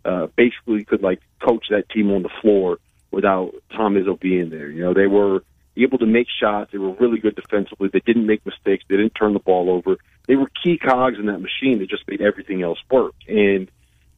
[0.04, 2.78] uh, basically could like coach that team on the floor
[3.12, 4.68] without Tom Izzo being there.
[4.68, 5.44] You know, they were
[5.82, 6.70] able to make shots.
[6.72, 7.88] They were really good defensively.
[7.92, 8.84] They didn't make mistakes.
[8.88, 9.96] They didn't turn the ball over.
[10.26, 13.14] They were key cogs in that machine that just made everything else work.
[13.26, 13.70] And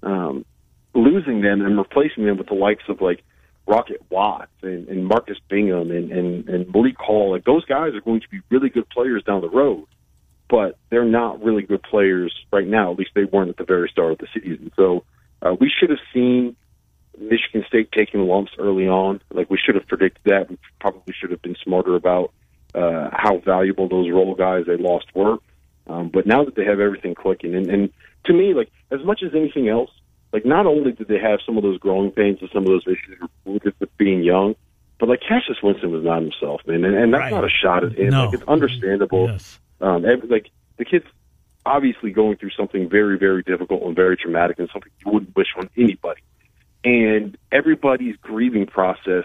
[0.03, 0.45] um,
[0.95, 3.23] losing them and replacing them with the likes of like
[3.67, 8.01] Rocket Watts and, and Marcus Bingham and, and, and Malik Hall, like those guys are
[8.01, 9.87] going to be really good players down the road.
[10.49, 12.93] But they're not really good players right now.
[12.93, 14.71] At least they weren't at the very start of the season.
[14.77, 15.05] So
[15.43, 16.55] uh, we should have seen
[17.19, 19.21] Michigan State taking lumps early on.
[19.31, 20.51] Like we should have predicted that.
[20.51, 22.33] We probably should have been smarter about
[22.75, 25.39] uh, how valuable those role guys they lost were.
[25.89, 27.93] Um, but now that they have everything clicking, and, and
[28.25, 29.91] to me, like as much as anything else,
[30.33, 32.85] like not only did they have some of those growing pains and some of those
[32.87, 34.57] issues with being young,
[34.99, 37.31] but like Cassius Winston was not himself, man, and, and that's right.
[37.31, 38.11] not a shot at him.
[38.11, 38.27] No.
[38.27, 39.29] Like it's understandable.
[39.29, 39.59] Yes.
[39.81, 41.07] Um, every, like the kid's
[41.65, 45.49] obviously going through something very, very difficult and very traumatic, and something you wouldn't wish
[45.57, 46.21] on anybody
[46.87, 49.25] and everybody's grieving process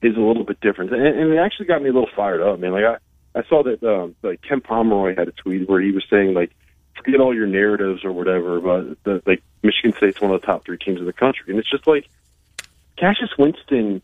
[0.00, 0.92] is a little bit different.
[0.92, 2.70] And, and it actually got me a little fired up, man.
[2.70, 6.04] Like I, I saw that um, like Ken Pomeroy had a tweet where he was
[6.08, 6.52] saying like,
[6.96, 10.64] forget all your narratives or whatever but the, like Michigan State's one of the top
[10.64, 12.08] three teams in the country, and it's just like
[12.96, 14.00] Cassius Winston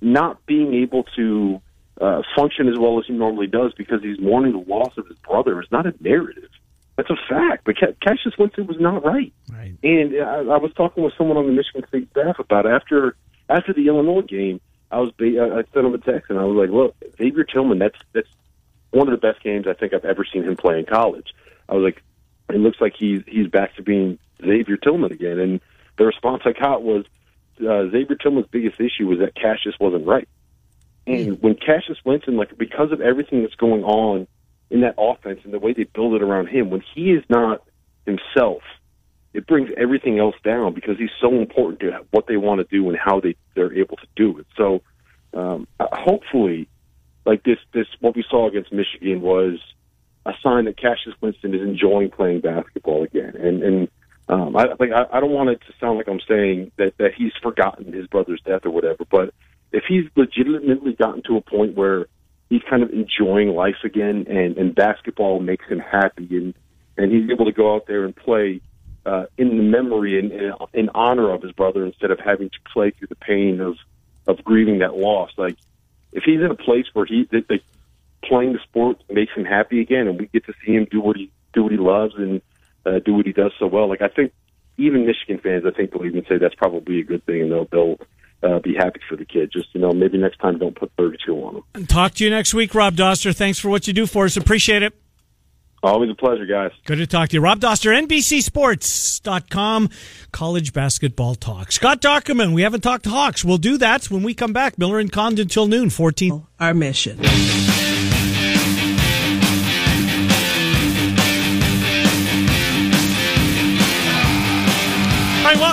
[0.00, 1.60] not being able to
[2.00, 5.16] uh, function as well as he normally does because he's mourning the loss of his
[5.18, 6.50] brother is not a narrative.
[6.96, 7.64] That's a fact.
[7.64, 9.32] But Cassius Winston was not right.
[9.50, 9.74] Right.
[9.82, 12.72] And I, I was talking with someone on the Michigan State staff about it.
[12.72, 13.16] after
[13.48, 14.60] after the Illinois game.
[14.90, 17.78] I was uh, I sent him a text and I was like, "Look, Xavier Tillman.
[17.78, 18.28] That's that's
[18.90, 21.32] one of the best games I think I've ever seen him play in college."
[21.68, 22.02] I was like,
[22.50, 25.60] "It looks like he's he's back to being Xavier Tillman again." And
[25.96, 27.04] the response I got was,
[27.60, 30.28] uh, "Xavier Tillman's biggest issue was that Cassius wasn't right."
[31.06, 31.34] And hmm.
[31.34, 34.26] when Cassius Winston, like because of everything that's going on
[34.72, 36.70] in that offense and the way they build it around him.
[36.70, 37.62] When he is not
[38.06, 38.62] himself,
[39.34, 42.88] it brings everything else down because he's so important to what they want to do
[42.88, 44.46] and how they they're able to do it.
[44.56, 44.82] So
[45.34, 46.68] um, uh, hopefully,
[47.26, 49.58] like this this what we saw against Michigan was
[50.24, 53.36] a sign that Cassius Winston is enjoying playing basketball again.
[53.36, 53.88] And and
[54.28, 57.12] um, I like I, I don't want it to sound like I'm saying that that
[57.14, 59.34] he's forgotten his brother's death or whatever, but
[59.70, 62.06] if he's legitimately gotten to a point where
[62.52, 66.54] he's kind of enjoying life again, and and basketball makes him happy, and
[66.98, 68.60] and he's able to go out there and play
[69.06, 72.58] uh, in the memory and in, in honor of his brother instead of having to
[72.70, 73.76] play through the pain of
[74.26, 75.30] of grieving that loss.
[75.38, 75.56] Like
[76.12, 77.60] if he's in a place where he that, that
[78.22, 81.16] playing the sport makes him happy again, and we get to see him do what
[81.16, 82.42] he do what he loves and
[82.84, 83.88] uh, do what he does so well.
[83.88, 84.30] Like I think
[84.76, 87.68] even Michigan fans, I think they'll even say that's probably a good thing, and they'll
[87.72, 87.98] they'll
[88.42, 89.50] uh, be happy for the kid.
[89.52, 91.86] Just you know, maybe next time don't put 32 on him.
[91.86, 93.34] Talk to you next week, Rob Doster.
[93.34, 94.36] Thanks for what you do for us.
[94.36, 94.94] Appreciate it.
[95.84, 96.70] Always a pleasure, guys.
[96.84, 97.40] Good to talk to you.
[97.40, 99.90] Rob Doster, NBCSports.com,
[100.30, 101.72] college basketball talk.
[101.72, 103.44] Scott Dochterman, we haven't talked Hawks.
[103.44, 104.78] We'll do that when we come back.
[104.78, 106.46] Miller and Condon till noon, 14.
[106.60, 107.18] Our mission.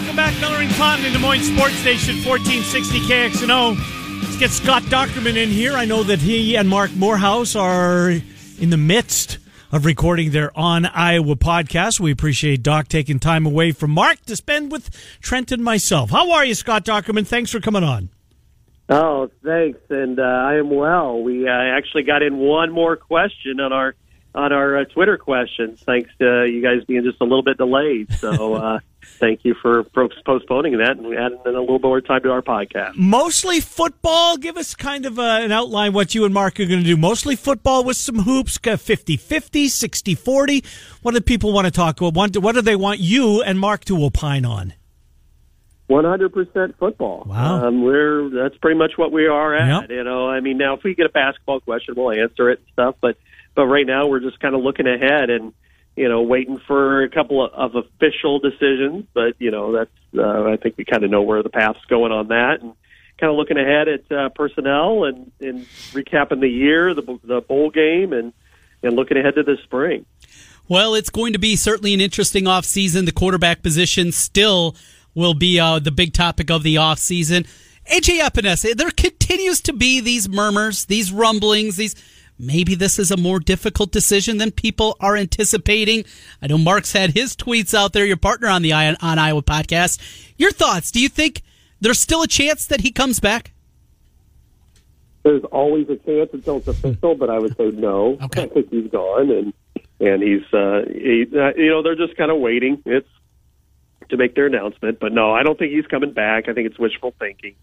[0.09, 0.41] Welcome back.
[0.41, 4.23] Miller and Condon, Des Moines Sports Station, 1460 KXNO.
[4.23, 5.73] Let's get Scott Dochterman in here.
[5.73, 9.37] I know that he and Marc Morehouse are in the midst
[9.71, 11.99] of recording their On Iowa podcast.
[11.99, 14.89] We appreciate Doc taking time away from Marc to spend with
[15.21, 16.09] Trent and myself.
[16.09, 17.27] How are you, Scott Dochterman?
[17.27, 18.09] Thanks for coming on.
[18.89, 21.21] Oh, thanks, and uh, I am well.
[21.21, 23.93] We uh, actually got in one more question on our
[24.33, 28.11] on our uh, Twitter questions, thanks to you guys being just a little bit delayed.
[28.13, 28.79] So, uh,
[29.19, 32.95] thank you for postponing that and adding in a little more time to our podcast.
[32.95, 34.37] Mostly football.
[34.37, 36.97] Give us kind of uh, an outline what you and Marc are going to do.
[36.97, 40.63] Mostly football with some hoops, 50 50, 60 40.
[41.01, 42.37] What do people want to talk about?
[42.37, 44.73] What do they want you and Marc to opine on?
[45.87, 47.23] One hundred percent football.
[47.25, 49.81] Wow, um, we're that's pretty much what we are at.
[49.81, 49.89] Yep.
[49.89, 52.67] You know, I mean, now if we get a basketball question, we'll answer it and
[52.73, 52.95] stuff.
[53.01, 53.17] But
[53.55, 55.51] but right now we're just kind of looking ahead and
[55.99, 59.05] you know waiting for a couple of, of official decisions.
[59.13, 62.13] But you know, that's uh, I think we kind of know where the path's going
[62.13, 62.73] on that, and
[63.19, 67.69] kind of looking ahead at uh, personnel and and recapping the year, the the bowl
[67.69, 68.31] game, and
[68.81, 70.05] and looking ahead to the spring.
[70.69, 73.03] Well, it's going to be certainly an interesting off season.
[73.03, 74.77] The quarterback position still
[75.15, 77.45] will be uh, the big topic of the offseason.
[77.91, 81.95] AJ Epenesa, there continues to be these murmurs, these rumblings, these
[82.39, 86.05] maybe this is a more difficult decision than people are anticipating.
[86.41, 89.99] I know Marc's had his tweets out there, your partner on the on Iowa podcast.
[90.37, 90.89] Your thoughts?
[90.89, 91.43] Do you think
[91.81, 93.51] there's still a chance that he comes back?
[95.23, 98.17] There's always a chance until it's official, but I would say no.
[98.23, 98.43] Okay.
[98.43, 99.53] I think he's gone, and
[99.99, 102.81] and he's uh, he, uh, you know they're just kind of waiting.
[102.85, 103.07] It's
[104.09, 104.99] to make their announcement.
[104.99, 106.47] But no, I don't think he's coming back.
[106.47, 107.55] I think it's wishful thinking.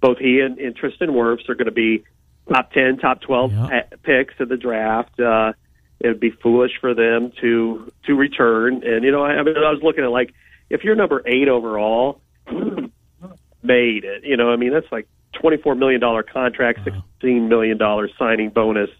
[0.00, 2.04] Both he and, and Tristan Wirfs are going to be
[2.52, 3.66] top 10, top 12 Yeah.
[3.68, 5.18] pa- picks in the draft.
[5.18, 5.52] Uh,
[6.00, 8.82] it would be foolish for them to to return.
[8.84, 10.34] And, you know, I, I mean, I was looking at like,
[10.70, 12.20] if you're number eight overall,
[13.62, 14.24] made it.
[14.24, 15.08] You know, I mean, that's like
[15.42, 16.00] $24 million
[16.32, 16.80] contract,
[17.22, 17.78] $16 million
[18.18, 18.90] signing bonus.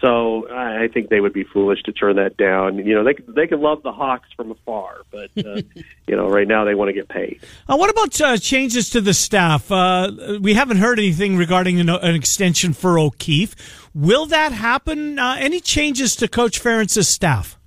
[0.00, 2.78] So I I think they would be foolish to turn that down.
[2.78, 5.62] You know, they they can love the Hawks from afar, but uh,
[6.06, 7.40] you know, right now they want to get paid.
[7.68, 9.72] Uh, what about uh, changes to the staff?
[9.72, 13.56] Uh, we haven't heard anything regarding an, an extension for O'Keefe.
[13.94, 15.18] Will that happen?
[15.18, 17.58] Uh, any changes to Coach Ferentz's staff?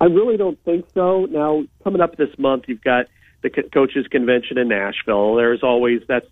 [0.00, 1.26] I really don't think so.
[1.26, 3.06] Now, coming up this month, you've got
[3.42, 5.36] the co- coaches convention in Nashville.
[5.36, 6.26] There's always that's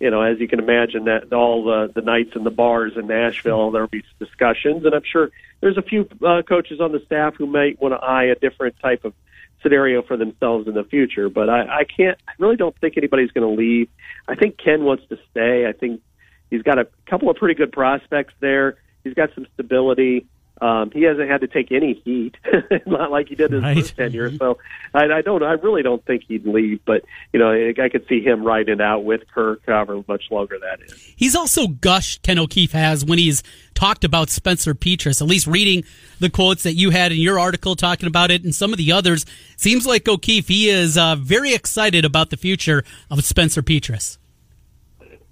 [0.00, 3.06] you know, as you can imagine, that all the the nights in the bars in
[3.06, 5.30] Nashville, there'll be discussions, and I'm sure
[5.60, 8.78] there's a few uh, coaches on the staff who might want to eye a different
[8.80, 9.14] type of
[9.62, 11.28] scenario for themselves in the future.
[11.28, 13.88] But I, I can't, I really don't think anybody's going to leave.
[14.28, 15.66] I think Ken wants to stay.
[15.66, 16.02] I think
[16.50, 18.76] he's got a couple of pretty good prospects there.
[19.02, 20.26] He's got some stability.
[20.60, 22.34] Um, he hasn't had to take any heat,
[22.86, 23.76] not like he did his Right.
[23.76, 24.34] first tenure.
[24.38, 24.58] So
[24.94, 26.80] I, I don't, I really don't think he'd leave.
[26.86, 30.24] But you know, I, I could see him riding it out with Kirk, however much
[30.30, 31.12] longer that is.
[31.14, 33.42] He's also gushed, Ken O'Keefe has, when he's
[33.74, 35.84] talked about Spencer Petras, at least reading
[36.20, 38.92] the quotes that you had in your article talking about it and some of the
[38.92, 39.26] others.
[39.58, 44.16] Seems like O'Keefe, he is uh, very excited about the future of Spencer Petras.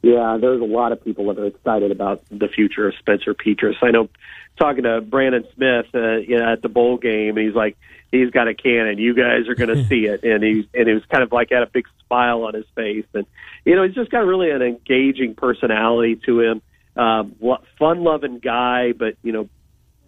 [0.05, 3.77] Yeah, there's a lot of people that are excited about the future of Spencer Petras.
[3.81, 4.11] I know
[4.59, 7.79] talking to Brandon Smith uh, you know, at the bowl game, he's like,
[8.13, 8.99] he's got a cannon.
[8.99, 11.49] You guys are going to see it, and he's and he was kind of like
[11.51, 13.25] had a big smile on his face, and
[13.65, 16.63] you know he's just got really an engaging personality to him.
[16.97, 17.35] Um,
[17.79, 19.49] fun loving guy, but you know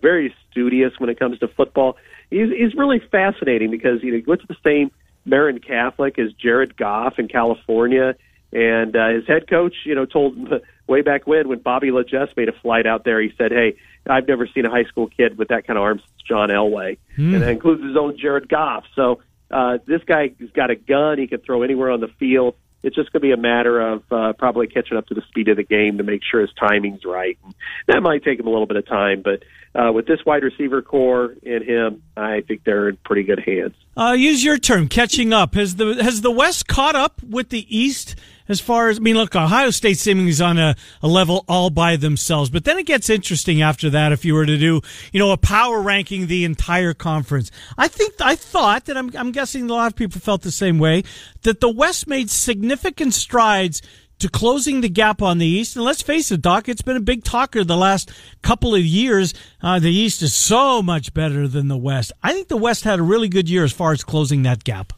[0.03, 1.97] very studious when it comes to football.
[2.29, 4.91] He's he's really fascinating because you know he went to the same
[5.25, 8.15] Marin Catholic as Jared Goff in California.
[8.53, 10.49] And uh, his head coach, you know, told him
[10.87, 13.77] way back when, when Bobby LaJess made a flight out there, he said, "Hey,
[14.09, 16.99] I've never seen a high school kid with that kind of arms since John Elway,"
[17.17, 18.85] and that includes his own Jared Goff.
[18.95, 22.55] So uh, this guy has got a gun; he can throw anywhere on the field.
[22.83, 25.49] it's just going to be a matter of uh, probably catching up to the speed
[25.49, 27.37] of the game to make sure his timing's right.
[27.45, 27.55] And
[27.89, 29.43] that might take him a little bit of time, but
[29.75, 33.75] uh, with this wide receiver corps and him, I think they're in pretty good hands.
[33.97, 35.55] Uh, use your term, catching up.
[35.55, 38.15] Has the has the West caught up with the East
[38.49, 39.17] as far as I mean?
[39.17, 42.87] Look, Ohio State seemingly is on a, a level all by themselves, but then it
[42.87, 44.13] gets interesting after that.
[44.13, 44.81] If you were to do,
[45.13, 49.33] you know, a power ranking the entire conference, I think I thought that I'm I'm
[49.33, 51.03] guessing a lot of people felt the same way
[51.43, 53.83] that the West made significant strides
[54.19, 55.77] to closing the gap on the East.
[55.77, 58.11] And let's face it, Doc, it's been a big talker the last
[58.43, 59.35] couple of years.
[59.63, 62.13] Uh, the East is so much better than the West.
[62.23, 64.93] I think the West had a really good year as far as closing that gap.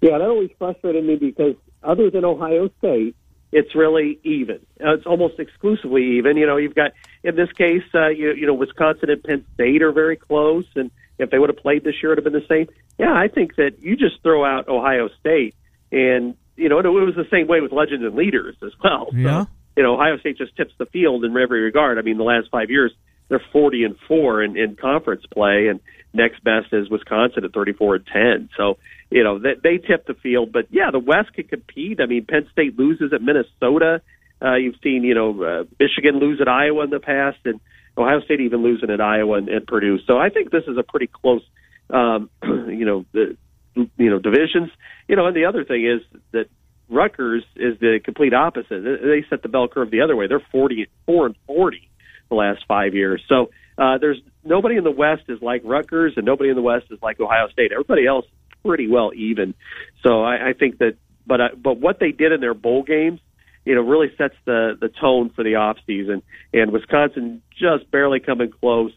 [0.00, 3.16] Yeah, that always frustrated me because other than Ohio State,
[3.52, 4.60] it's really even.
[4.80, 6.36] Uh, it's almost exclusively even.
[6.36, 9.82] You know, you've got in this case, uh, you, you know, Wisconsin and Penn State
[9.82, 12.40] are very close, and if they would have played this year, it would have been
[12.40, 12.68] the same.
[12.98, 15.54] Yeah, I think that you just throw out Ohio State,
[15.90, 19.08] and you know, it was the same way with legends and leaders as well.
[19.12, 19.44] Yeah.
[19.44, 21.98] So, you know, Ohio State just tips the field in every regard.
[21.98, 22.92] I mean, the last five years,
[23.28, 25.80] they're 40 and four in, in conference play, and
[26.12, 28.48] next best is Wisconsin at 34 and 10.
[28.56, 28.78] So,
[29.10, 30.52] you know, they, they tip the field.
[30.52, 32.00] But yeah, the West could compete.
[32.00, 34.00] I mean, Penn State loses at Minnesota.
[34.40, 37.60] Uh, you've seen, you know, uh, Michigan lose at Iowa in the past, and
[37.96, 39.98] Ohio State even losing at Iowa and, and Purdue.
[40.06, 41.42] So I think this is a pretty close,
[41.90, 43.36] um, you know, the
[43.74, 44.70] you know divisions.
[45.08, 46.46] You know, and the other thing is that
[46.88, 48.82] Rutgers is the complete opposite.
[48.82, 50.28] They set the bell curve the other way.
[50.28, 51.87] They're forty four and forty
[52.28, 53.22] the last five years.
[53.28, 56.86] So uh, there's nobody in the West is like Rutgers, and nobody in the West
[56.90, 57.72] is like Ohio State.
[57.72, 59.54] Everybody else is pretty well even.
[60.02, 63.20] So I, I think that, but uh, but what they did in their bowl games,
[63.64, 66.22] you know, really sets the the tone for the off season.
[66.52, 68.92] And Wisconsin just barely coming close,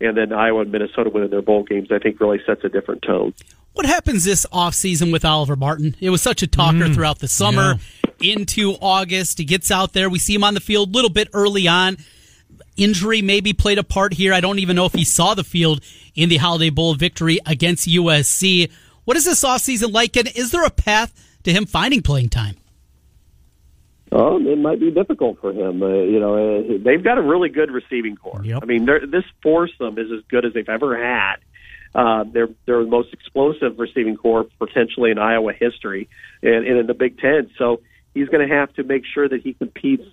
[0.00, 3.02] and then Iowa and Minnesota winning their bowl games, I think really sets a different
[3.02, 3.34] tone.
[3.72, 5.96] What happens this offseason with Oliver Martin?
[6.00, 7.74] It was such a talker Mm, throughout the summer
[8.20, 9.36] into August.
[9.36, 10.08] He gets out there.
[10.08, 11.98] We see him on the field a little bit early on.
[12.76, 14.32] Injury maybe played a part here.
[14.32, 15.80] I don't even know if he saw the field
[16.14, 18.70] in the Holiday Bowl victory against USC.
[19.04, 21.12] What is this offseason like, and is there a path
[21.44, 22.56] to him finding playing time?
[24.12, 25.82] Oh, it might be difficult for him.
[25.82, 28.42] Uh, you know, uh, they've got a really good receiving corps.
[28.44, 28.60] Yep.
[28.62, 31.36] I mean, this foursome is as good as they've ever had.
[31.94, 36.08] Uh, they're they're the most explosive receiving corps potentially in Iowa history,
[36.42, 37.50] and, and in the Big Ten.
[37.58, 37.80] So
[38.14, 40.04] he's going to have to make sure that he competes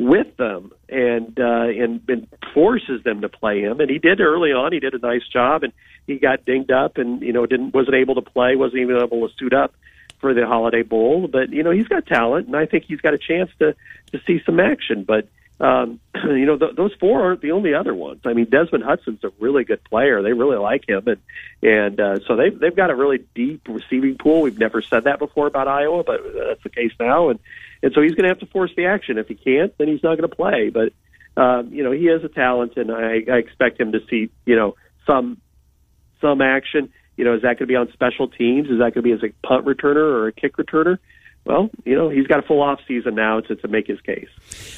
[0.00, 3.80] with them and uh, and and forces them to play him.
[3.80, 4.72] And he did early on.
[4.72, 5.72] He did a nice job, and
[6.06, 9.28] he got dinged up, and you know didn't wasn't able to play, wasn't even able
[9.28, 9.74] to suit up
[10.18, 11.28] for the Holiday Bowl.
[11.28, 13.76] But you know he's got talent, and I think he's got a chance to
[14.12, 15.04] to see some action.
[15.04, 15.28] But
[15.60, 18.22] um, you know th- those four aren't the only other ones.
[18.24, 20.22] I mean Desmond Hudson's a really good player.
[20.22, 21.20] They really like him, and
[21.62, 24.40] and uh, so they've they've got a really deep receiving pool.
[24.40, 27.28] We've never said that before about Iowa, but that's the case now.
[27.28, 27.38] And
[27.82, 29.18] and so he's going to have to force the action.
[29.18, 30.70] If he can't, then he's not going to play.
[30.70, 30.92] But
[31.40, 34.56] um, you know he has a talent, and I, I expect him to see you
[34.56, 35.40] know some
[36.20, 36.92] some action.
[37.16, 38.68] You know, is that going to be on special teams?
[38.68, 40.98] Is that going to be as a punt returner or a kick returner?
[41.44, 44.28] Well, you know, he's got a full off season now to, to make his case.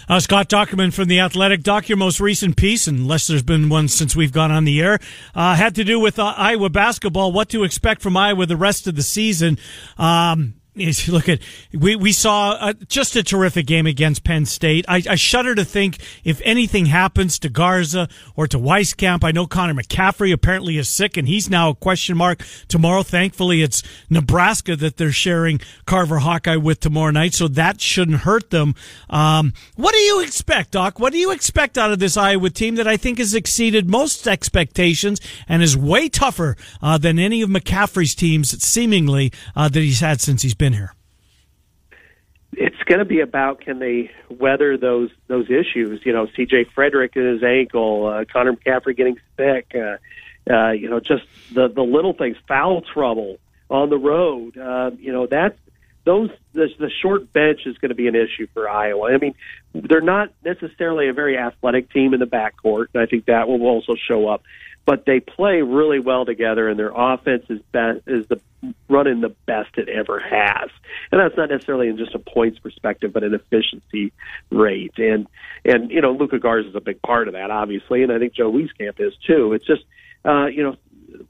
[0.09, 1.63] Uh, Scott Dochterman from The Athletic.
[1.63, 5.01] Doc, your most recent piece, unless there's been one since we've gone on the air,
[5.35, 8.87] uh, had to do with uh, Iowa basketball, what to expect from Iowa the rest
[8.87, 9.59] of the season.
[9.99, 11.41] Um, is look at
[11.73, 14.87] we we saw uh, just a terrific game against Penn State.
[14.89, 19.23] I, I shudder to think if anything happens to Garza or to Wieskamp.
[19.23, 23.03] I know Connor McCaffrey apparently is sick and he's now a question mark tomorrow.
[23.03, 28.51] Thankfully, it's Nebraska that they're sharing Carver Hawkeye with tomorrow night, so that shouldn't hurt
[28.51, 28.75] them.
[29.11, 30.99] Um, what do you expect, Doc?
[30.99, 34.27] What do you expect out of this Iowa team that I think has exceeded most
[34.27, 40.01] expectations and is way tougher uh, than any of McCaffrey's teams, seemingly uh, that he's
[40.01, 40.95] had since he's been here?
[42.55, 46.01] it's going to be about can they weather those those issues.
[46.05, 46.65] You know, C.J.
[46.75, 49.75] Frederick and his ankle, uh, Connor McCaffrey getting sick.
[49.75, 49.97] Uh,
[50.53, 53.39] uh, you know, just the the little things, foul trouble
[53.71, 54.59] on the road.
[54.59, 55.57] Uh, you know, that
[56.05, 59.13] those the, the short bench is going to be an issue for Iowa.
[59.13, 59.35] I mean,
[59.73, 63.63] they're not necessarily a very athletic team in the backcourt, and I think that will
[63.63, 64.43] also show up.
[64.85, 68.41] But they play really well together, and their offense is best is the
[68.89, 70.71] running the best it ever has.
[71.11, 74.13] And that's not necessarily in just a points perspective, but an efficiency
[74.51, 74.99] rate.
[74.99, 75.29] And
[75.65, 78.35] and you know, Luka Garza is a big part of that, obviously, and I think
[78.35, 79.53] Joe Wieskamp is too.
[79.53, 79.85] It's just
[80.25, 80.77] uh, you know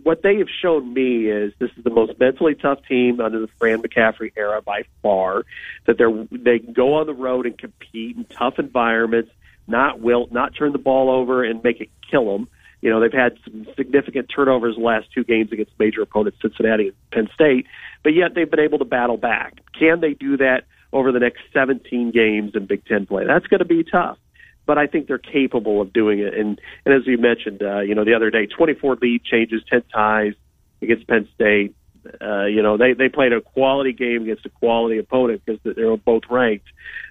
[0.02, 3.48] what they have shown me is this is the most mentally tough team under the
[3.58, 5.44] Fran McCaffrey era by far.
[5.86, 9.30] That they're they can go on the road and compete in tough environments,
[9.66, 12.48] not will not turn the ball over and make it kill them.
[12.82, 16.88] You know, they've had some significant turnovers the last two games against major opponents, Cincinnati
[16.88, 17.66] and Penn State,
[18.02, 19.60] but yet they've been able to battle back.
[19.78, 23.24] Can they do that over the next 17 games in Big Ten play?
[23.24, 24.18] That's going to be tough.
[24.66, 26.34] But I think they're capable of doing it.
[26.34, 29.82] And, and as you mentioned, uh, you know, the other day, 24 lead changes, 10
[29.92, 30.34] ties
[30.80, 31.74] against Penn State.
[32.20, 35.96] Uh, you know, they, they played a quality game against a quality opponent because they're
[35.96, 36.66] both ranked.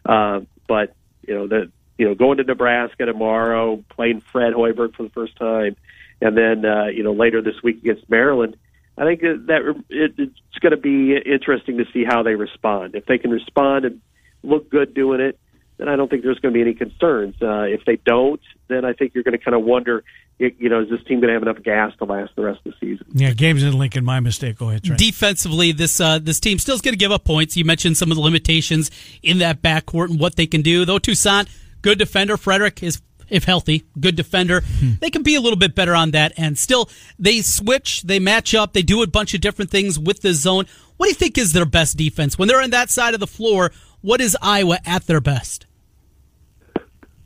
[0.06, 0.96] Uh, but,
[1.28, 5.36] you know, the, you know, going to Nebraska tomorrow, playing Fred Hoiberg for the first
[5.36, 5.76] time,
[6.20, 8.58] and then uh, you know later this week against Maryland.
[8.98, 12.96] I think that it, it's going to be interesting to see how they respond.
[12.96, 14.02] If they can respond and
[14.44, 15.40] look good doing it,
[15.78, 17.36] then I don't think there's going to be any concerns.
[17.42, 20.04] Uh, if they don't, then I think you're going to kind of wonder,
[20.38, 22.74] you know, is this team going to have enough gas to last the rest of
[22.74, 23.08] the season?
[23.14, 24.58] Yeah, games in Lincoln, my mistake.
[24.58, 25.00] Go ahead, Trent.
[25.00, 27.58] Defensively, this uh, this team still's going to give up points.
[27.58, 28.92] You mentioned some of the limitations
[29.24, 30.86] in that backcourt and what they can do.
[30.86, 31.48] Though Toussaint
[31.82, 32.38] good defender.
[32.38, 33.02] Frederick is
[33.32, 34.62] if healthy, good defender.
[34.62, 34.92] Hmm.
[35.00, 38.54] They can be a little bit better on that and still they switch, they match
[38.54, 40.66] up, they do a bunch of different things with the zone.
[40.98, 42.38] What do you think is their best defense?
[42.38, 43.72] When they're on that side of the floor,
[44.02, 45.66] what is Iowa at their best?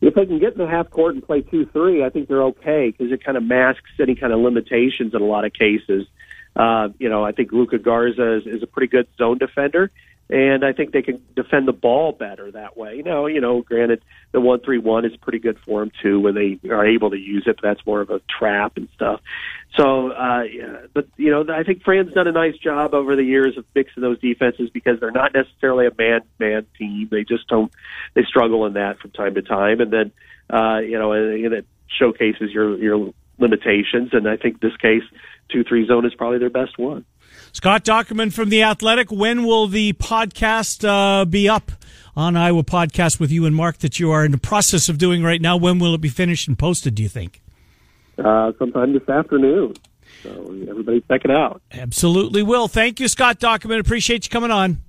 [0.01, 2.43] If they can get in the half court and play 2 3, I think they're
[2.43, 6.05] okay because it kind of masks any kind of limitations in a lot of cases.
[6.55, 9.91] Uh, you know, I think Luka Garza is, is a pretty good zone defender
[10.29, 13.01] and I think they can defend the ball better that way.
[13.03, 14.01] Know, you know, granted
[14.31, 17.17] the one three one is pretty good for them too when they are able to
[17.17, 17.57] use it.
[17.61, 19.21] But that's more of a trap and stuff.
[19.77, 23.23] So, uh, yeah, but you know, I think Fran's done a nice job over the
[23.23, 27.07] years of mixing those defenses because they're not necessarily a man man team.
[27.11, 27.71] They just don't
[28.15, 30.11] they struggle in that from time to time, and then
[30.49, 31.67] uh, you know, and it
[31.99, 34.09] showcases your your limitations.
[34.13, 35.03] And I think this case,
[35.49, 37.05] two three zone is probably their best one.
[37.55, 39.13] Scott Dochterman from The Athletic.
[39.13, 41.71] When will the podcast uh, be up
[42.13, 45.23] on Iowa Podcast with you and Marc that you are in the process of doing
[45.23, 45.55] right now?
[45.55, 47.41] When will it be finished and posted, do you think?
[48.17, 49.73] Uh, sometime this afternoon.
[50.21, 51.61] So everybody check it out.
[51.71, 52.67] Absolutely will.
[52.67, 53.79] Thank you, Scott Dochterman.
[53.79, 54.83] Appreciate you coming on.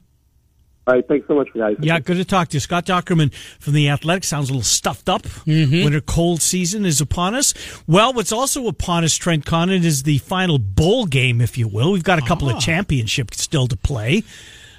[0.87, 1.77] All right, thanks so much, guys.
[1.81, 2.61] Yeah, good to talk to you.
[2.61, 5.23] Scott Dochterman from The Athletic sounds a little stuffed up.
[5.23, 5.83] Mm-hmm.
[5.83, 7.55] Winter cold season is upon us.
[7.89, 11.91] Well, what's also upon us, Trent Condon, is the final bowl game, if you will.
[11.91, 14.23] We've got a couple of championships still to play.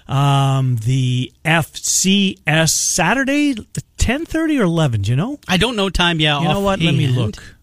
[0.07, 3.55] Um, the FCS Saturday,
[3.97, 5.01] ten thirty or eleven.
[5.01, 5.37] Do you know?
[5.49, 6.41] I don't know time yet.
[6.41, 6.79] You know what?
[6.79, 7.56] Let me look.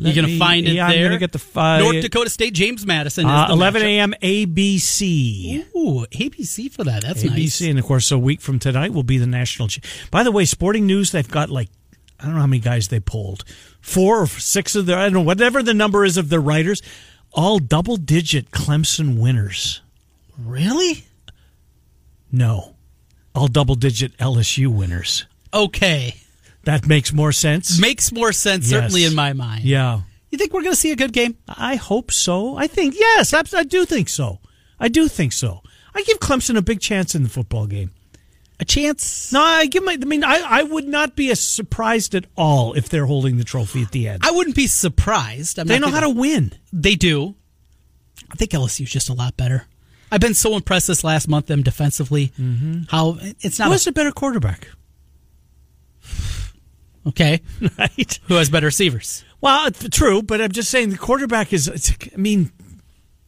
[0.00, 0.96] You're going to find it yeah, there.
[0.98, 1.82] I'm going to get the five.
[1.82, 3.26] North Dakota State, James Madison.
[3.26, 4.14] Is Uh, the 11 a.m.
[4.22, 5.66] ABC.
[5.76, 7.02] Ooh, ABC for that.
[7.02, 7.60] That's ABC, nice.
[7.62, 9.66] and of course, a week from tonight will be the national.
[9.68, 9.80] Ch-
[10.12, 11.68] By the way, Sporting News, they've got like
[12.20, 13.44] I don't know how many guys they pulled,
[13.80, 16.80] four or six of their I don't know whatever the number is of their writers,
[17.32, 19.80] all double-digit Clemson winners.
[20.38, 21.04] Really?
[22.30, 22.74] No,
[23.34, 25.26] all double-digit LSU winners.
[25.52, 26.14] Okay.
[26.68, 27.80] That makes more sense.
[27.80, 29.64] Makes more sense, certainly in my mind.
[29.64, 31.36] Yeah, You think we're going to see a good game?
[31.48, 32.56] I hope so.
[32.58, 34.38] I think yes, I, I do think so.
[34.78, 35.62] I do think so.
[35.94, 37.90] I give Clemson a big chance in the football game.
[38.60, 39.32] A chance?
[39.32, 39.92] No, I give my.
[39.92, 43.82] I mean, I, I would not be surprised at all if they're holding the trophy
[43.82, 44.22] at the end.
[44.24, 45.58] I wouldn't be surprised.
[45.58, 46.52] I'm they know how gonna- to win.
[46.72, 47.34] They do.
[48.30, 49.64] I think LSU is just a lot better.
[50.12, 52.28] I've been so impressed this last month them defensively.
[52.38, 52.82] Mm-hmm.
[52.90, 54.68] How it's not Who a- a better quarterback?
[57.08, 57.40] Okay.
[57.78, 58.18] Right.
[58.26, 59.24] Who has better receivers?
[59.40, 61.68] Well, it's true, but I'm just saying the quarterback is.
[61.68, 62.50] It's, I mean,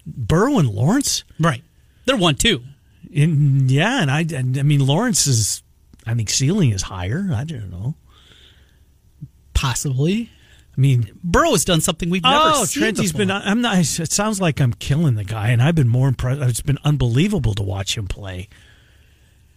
[0.06, 1.24] Burrow and Lawrence.
[1.38, 1.62] Right.
[2.04, 2.62] They're one two.
[3.10, 4.20] In, yeah, and I.
[4.34, 5.62] And, I mean, Lawrence is.
[6.06, 7.28] I think ceiling is higher.
[7.32, 7.94] I don't know.
[9.54, 10.30] Possibly.
[10.76, 12.82] I mean, Burrow has done something we've never oh, seen.
[12.82, 13.18] Trent, before.
[13.18, 13.30] been.
[13.30, 13.78] I'm not.
[13.78, 16.40] It sounds like I'm killing the guy, and I've been more impressed.
[16.42, 18.48] It's been unbelievable to watch him play.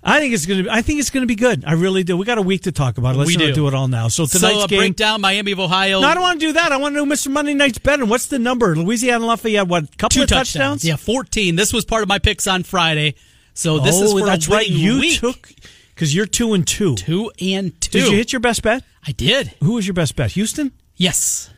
[0.06, 0.66] I think it's gonna.
[0.70, 1.64] I think it's gonna be good.
[1.66, 2.18] I really do.
[2.18, 3.20] We got a week to talk about it.
[3.20, 3.54] Let's We not do.
[3.54, 4.10] do it all now.
[4.10, 4.80] So so tonight's a game.
[4.80, 6.02] breakdown Miami of Ohio.
[6.02, 6.72] No, I don't want to do that.
[6.72, 7.32] I want to know Mr.
[7.32, 8.10] Monday Night's betting.
[8.10, 8.76] What's the number?
[8.76, 9.68] Louisiana Lafayette.
[9.68, 9.98] What?
[9.98, 10.84] Couple two of touchdowns?
[10.84, 11.56] Yeah, fourteen.
[11.56, 13.16] This was part of my picks on Friday.
[13.54, 14.68] So this oh, is for that's right.
[14.68, 15.20] You week.
[15.20, 15.52] took
[15.96, 16.96] because you're two and two.
[16.96, 18.00] two and two.
[18.00, 18.84] Did you hit your best bet?
[19.08, 19.54] I did.
[19.62, 20.32] Who was your best bet?
[20.32, 20.72] Houston.
[20.96, 21.50] Yes.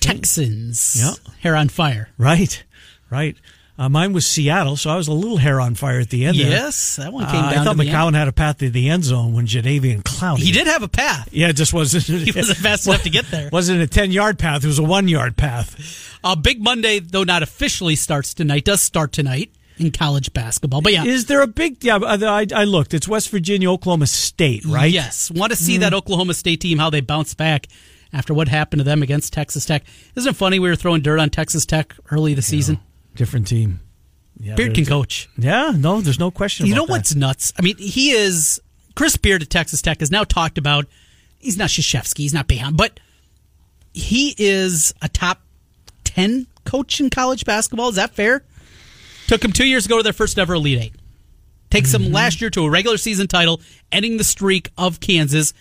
[0.00, 0.96] Texans.
[0.98, 1.32] Yeah.
[1.40, 2.08] Hair on fire.
[2.18, 2.62] Right,
[3.10, 3.36] right.
[3.78, 6.38] Uh, mine was Seattle, so I was a little hair on fire at the end.
[6.38, 6.48] there.
[6.48, 8.16] Yes, that one came Uh, down I thought the end.
[8.16, 10.38] had a path to the end zone when Jadeveon Clowney.
[10.38, 11.28] He did have a path.
[11.30, 12.04] Yeah, it just wasn't.
[12.24, 13.50] He wasn't fast enough to get there.
[13.52, 14.64] Wasn't a ten yard path.
[14.64, 16.18] It was a one yard path.
[16.24, 20.80] Uh, Big Monday, though not officially starts tonight, does start tonight in college basketball.
[20.80, 21.84] But yeah, Is there a big?
[21.84, 22.94] Yeah, I, I looked.
[22.94, 24.90] It's West Virginia, Oklahoma State, right?
[24.90, 25.30] Yes.
[25.30, 27.66] Want to see that Oklahoma State team, how they bounce back
[28.10, 29.84] after what happened to them against Texas Tech.
[30.14, 32.80] Isn't it funny we were throwing dirt on Texas Tech early this season?
[33.16, 33.80] Different team.
[34.38, 35.28] Yeah, Beard can coach.
[35.38, 36.66] Yeah, no, there's no question.
[36.66, 36.92] You know that.
[36.92, 37.52] what's nuts?
[37.58, 38.60] I mean, he is
[38.94, 40.86] Chris Beard at Texas Tech has now talked about
[41.38, 43.00] he's not Krzyzewski, he's not Behan, but
[43.94, 45.40] he is a top
[46.04, 47.88] 10 coach in college basketball.
[47.88, 48.44] Is that fair?
[49.26, 50.94] Took him two years ago to their first ever Elite Eight.
[51.70, 52.04] Takes Mm-hmm.
[52.04, 53.60] them last year to a regular season title,
[53.90, 55.52] ending the streak of Kansas,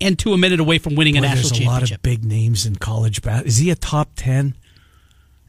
[0.00, 2.64] and to a minute away from winning a national there's a lot of big names
[2.66, 3.46] in college basketball.
[3.46, 4.56] Is he a top ten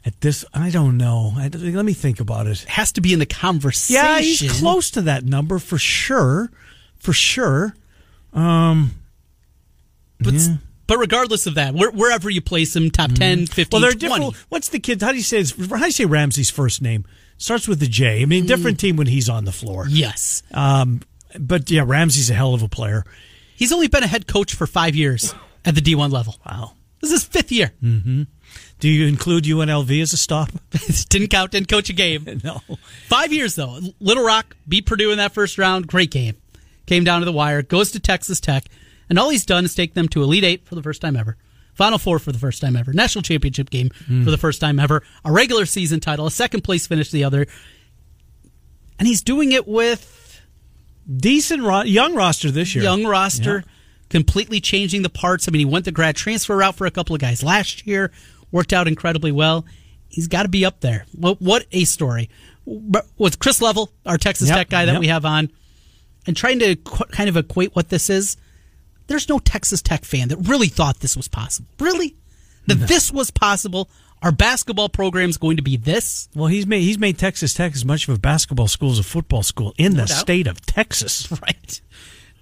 [0.04, 0.44] at this?
[0.52, 1.32] I don't know.
[1.36, 2.60] I, let me think about it.
[2.62, 4.02] Has to be in the conversation.
[4.02, 6.50] Yeah, he's close to that number for sure.
[6.98, 7.74] For sure.
[10.20, 10.34] But,
[10.86, 13.68] but regardless of that, where, wherever you place him, top 10, 15, Mm-hmm.
[13.72, 13.98] Well, they're 20.
[14.24, 14.36] different.
[14.50, 15.02] What's the kid?
[15.02, 15.38] How do you say?
[15.38, 17.04] His, how do you say Ramsey's first name?
[17.38, 18.22] Starts with the J.
[18.22, 19.86] I mean, different team when he's on the floor.
[19.88, 20.44] Yes.
[20.54, 21.00] Um,
[21.38, 23.04] but yeah, Ramsey's a hell of a player.
[23.56, 25.34] He's only been a head coach for five years
[25.64, 26.36] at the D1 level.
[26.46, 26.74] Wow.
[27.00, 27.72] This is his fifth year.
[28.82, 30.48] Do you include UNLV as a stop?
[31.08, 32.40] didn't count, didn't coach a game.
[32.44, 32.62] no.
[33.06, 33.78] Five years though.
[34.00, 35.86] Little Rock beat Purdue in that first round.
[35.86, 36.36] Great game.
[36.86, 37.62] Came down to the wire.
[37.62, 38.64] Goes to Texas Tech,
[39.08, 41.36] and all he's done is take them to Elite Eight for the first time ever.
[41.74, 42.92] Final Four for the first time ever.
[42.92, 44.24] National championship game hmm.
[44.24, 45.04] for the first time ever.
[45.24, 46.26] A regular season title.
[46.26, 47.46] A second place finish the other.
[48.98, 50.40] And he's doing it with
[51.08, 52.82] Decent ro- young roster this year.
[52.82, 53.62] young roster,
[54.10, 55.46] completely changing the parts.
[55.46, 58.10] I mean, he went the grad transfer route for a couple of guys last year,
[58.52, 59.64] worked out incredibly well.
[60.08, 61.06] He's got to be up there.
[61.12, 62.28] What, what a story!
[62.66, 65.00] But With Chris Level, our Texas Yep, Tech guy that yep.
[65.00, 65.50] we have on,
[66.26, 68.36] and trying to qu- kind of equate what this is.
[69.08, 71.68] There's no Texas Tech fan that really thought this was possible.
[71.80, 72.14] Really,
[72.66, 73.88] that this was possible.
[74.22, 76.28] Our basketball program's going to be this.
[76.36, 79.02] Well, he's made he's made Texas Tech as much of a basketball school as a
[79.02, 80.10] football school in the doubt.
[80.10, 81.28] state of Texas.
[81.42, 81.80] Right.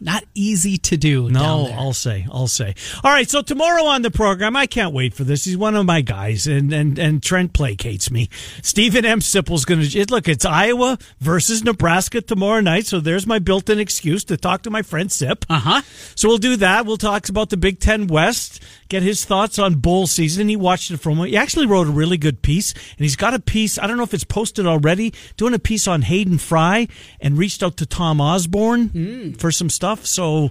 [0.03, 1.29] Not easy to do.
[1.29, 1.69] No.
[1.73, 2.75] I'll say, I'll say.
[3.05, 5.45] All right, so tomorrow on the program, I can't wait for this.
[5.45, 8.31] He's one of my guys, and and and Trent placates me.
[8.63, 9.21] Steven M.
[9.21, 10.27] Sipple's going to look.
[10.27, 14.81] It's Iowa versus Nebraska tomorrow night, so there's my built-in excuse to talk to my
[14.81, 15.45] friend Sip.
[15.51, 15.83] Uh huh.
[16.15, 16.87] So we'll do that.
[16.87, 20.49] We'll talk about the Big Ten West, get his thoughts on bowl season.
[20.49, 21.17] He watched it from.
[21.25, 23.79] He actually wrote a really good piece, and he's got a piece.
[23.79, 25.15] I don't know if it's posted already.
[25.39, 26.87] Doing a piece on Hayden Fry,
[27.23, 30.05] and reached out to Tom Osborne for some stuff.
[30.05, 30.51] So.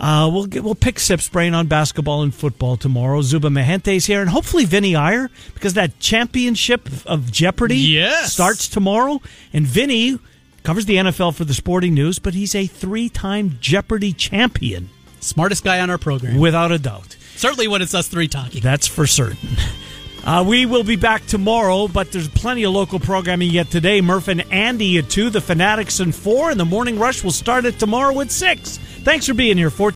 [0.00, 3.20] Uh, we'll get, we'll pick Sip's brain on basketball and football tomorrow.
[3.20, 8.32] Zuba Mahente's here, and hopefully Vinnie Iyer, because that championship of Jeopardy Yes.
[8.32, 9.20] starts tomorrow.
[9.52, 10.20] And Vinnie
[10.62, 14.88] covers the NFL for the Sporting News, but he's a three-time Jeopardy champion,
[15.18, 16.36] Smartest guy on our program.
[16.38, 17.16] without a doubt.
[17.38, 18.60] Certainly when it's us three talking.
[18.60, 19.38] That's for certain.
[20.24, 24.00] Uh, we will be back tomorrow, but there's plenty of local programming yet today.
[24.00, 27.64] Murph and Andy at 2, the Fanatics and 4, and the Morning Rush will start
[27.64, 28.78] at tomorrow at 6.
[29.04, 29.70] Thanks for being here.
[29.70, 29.86] 14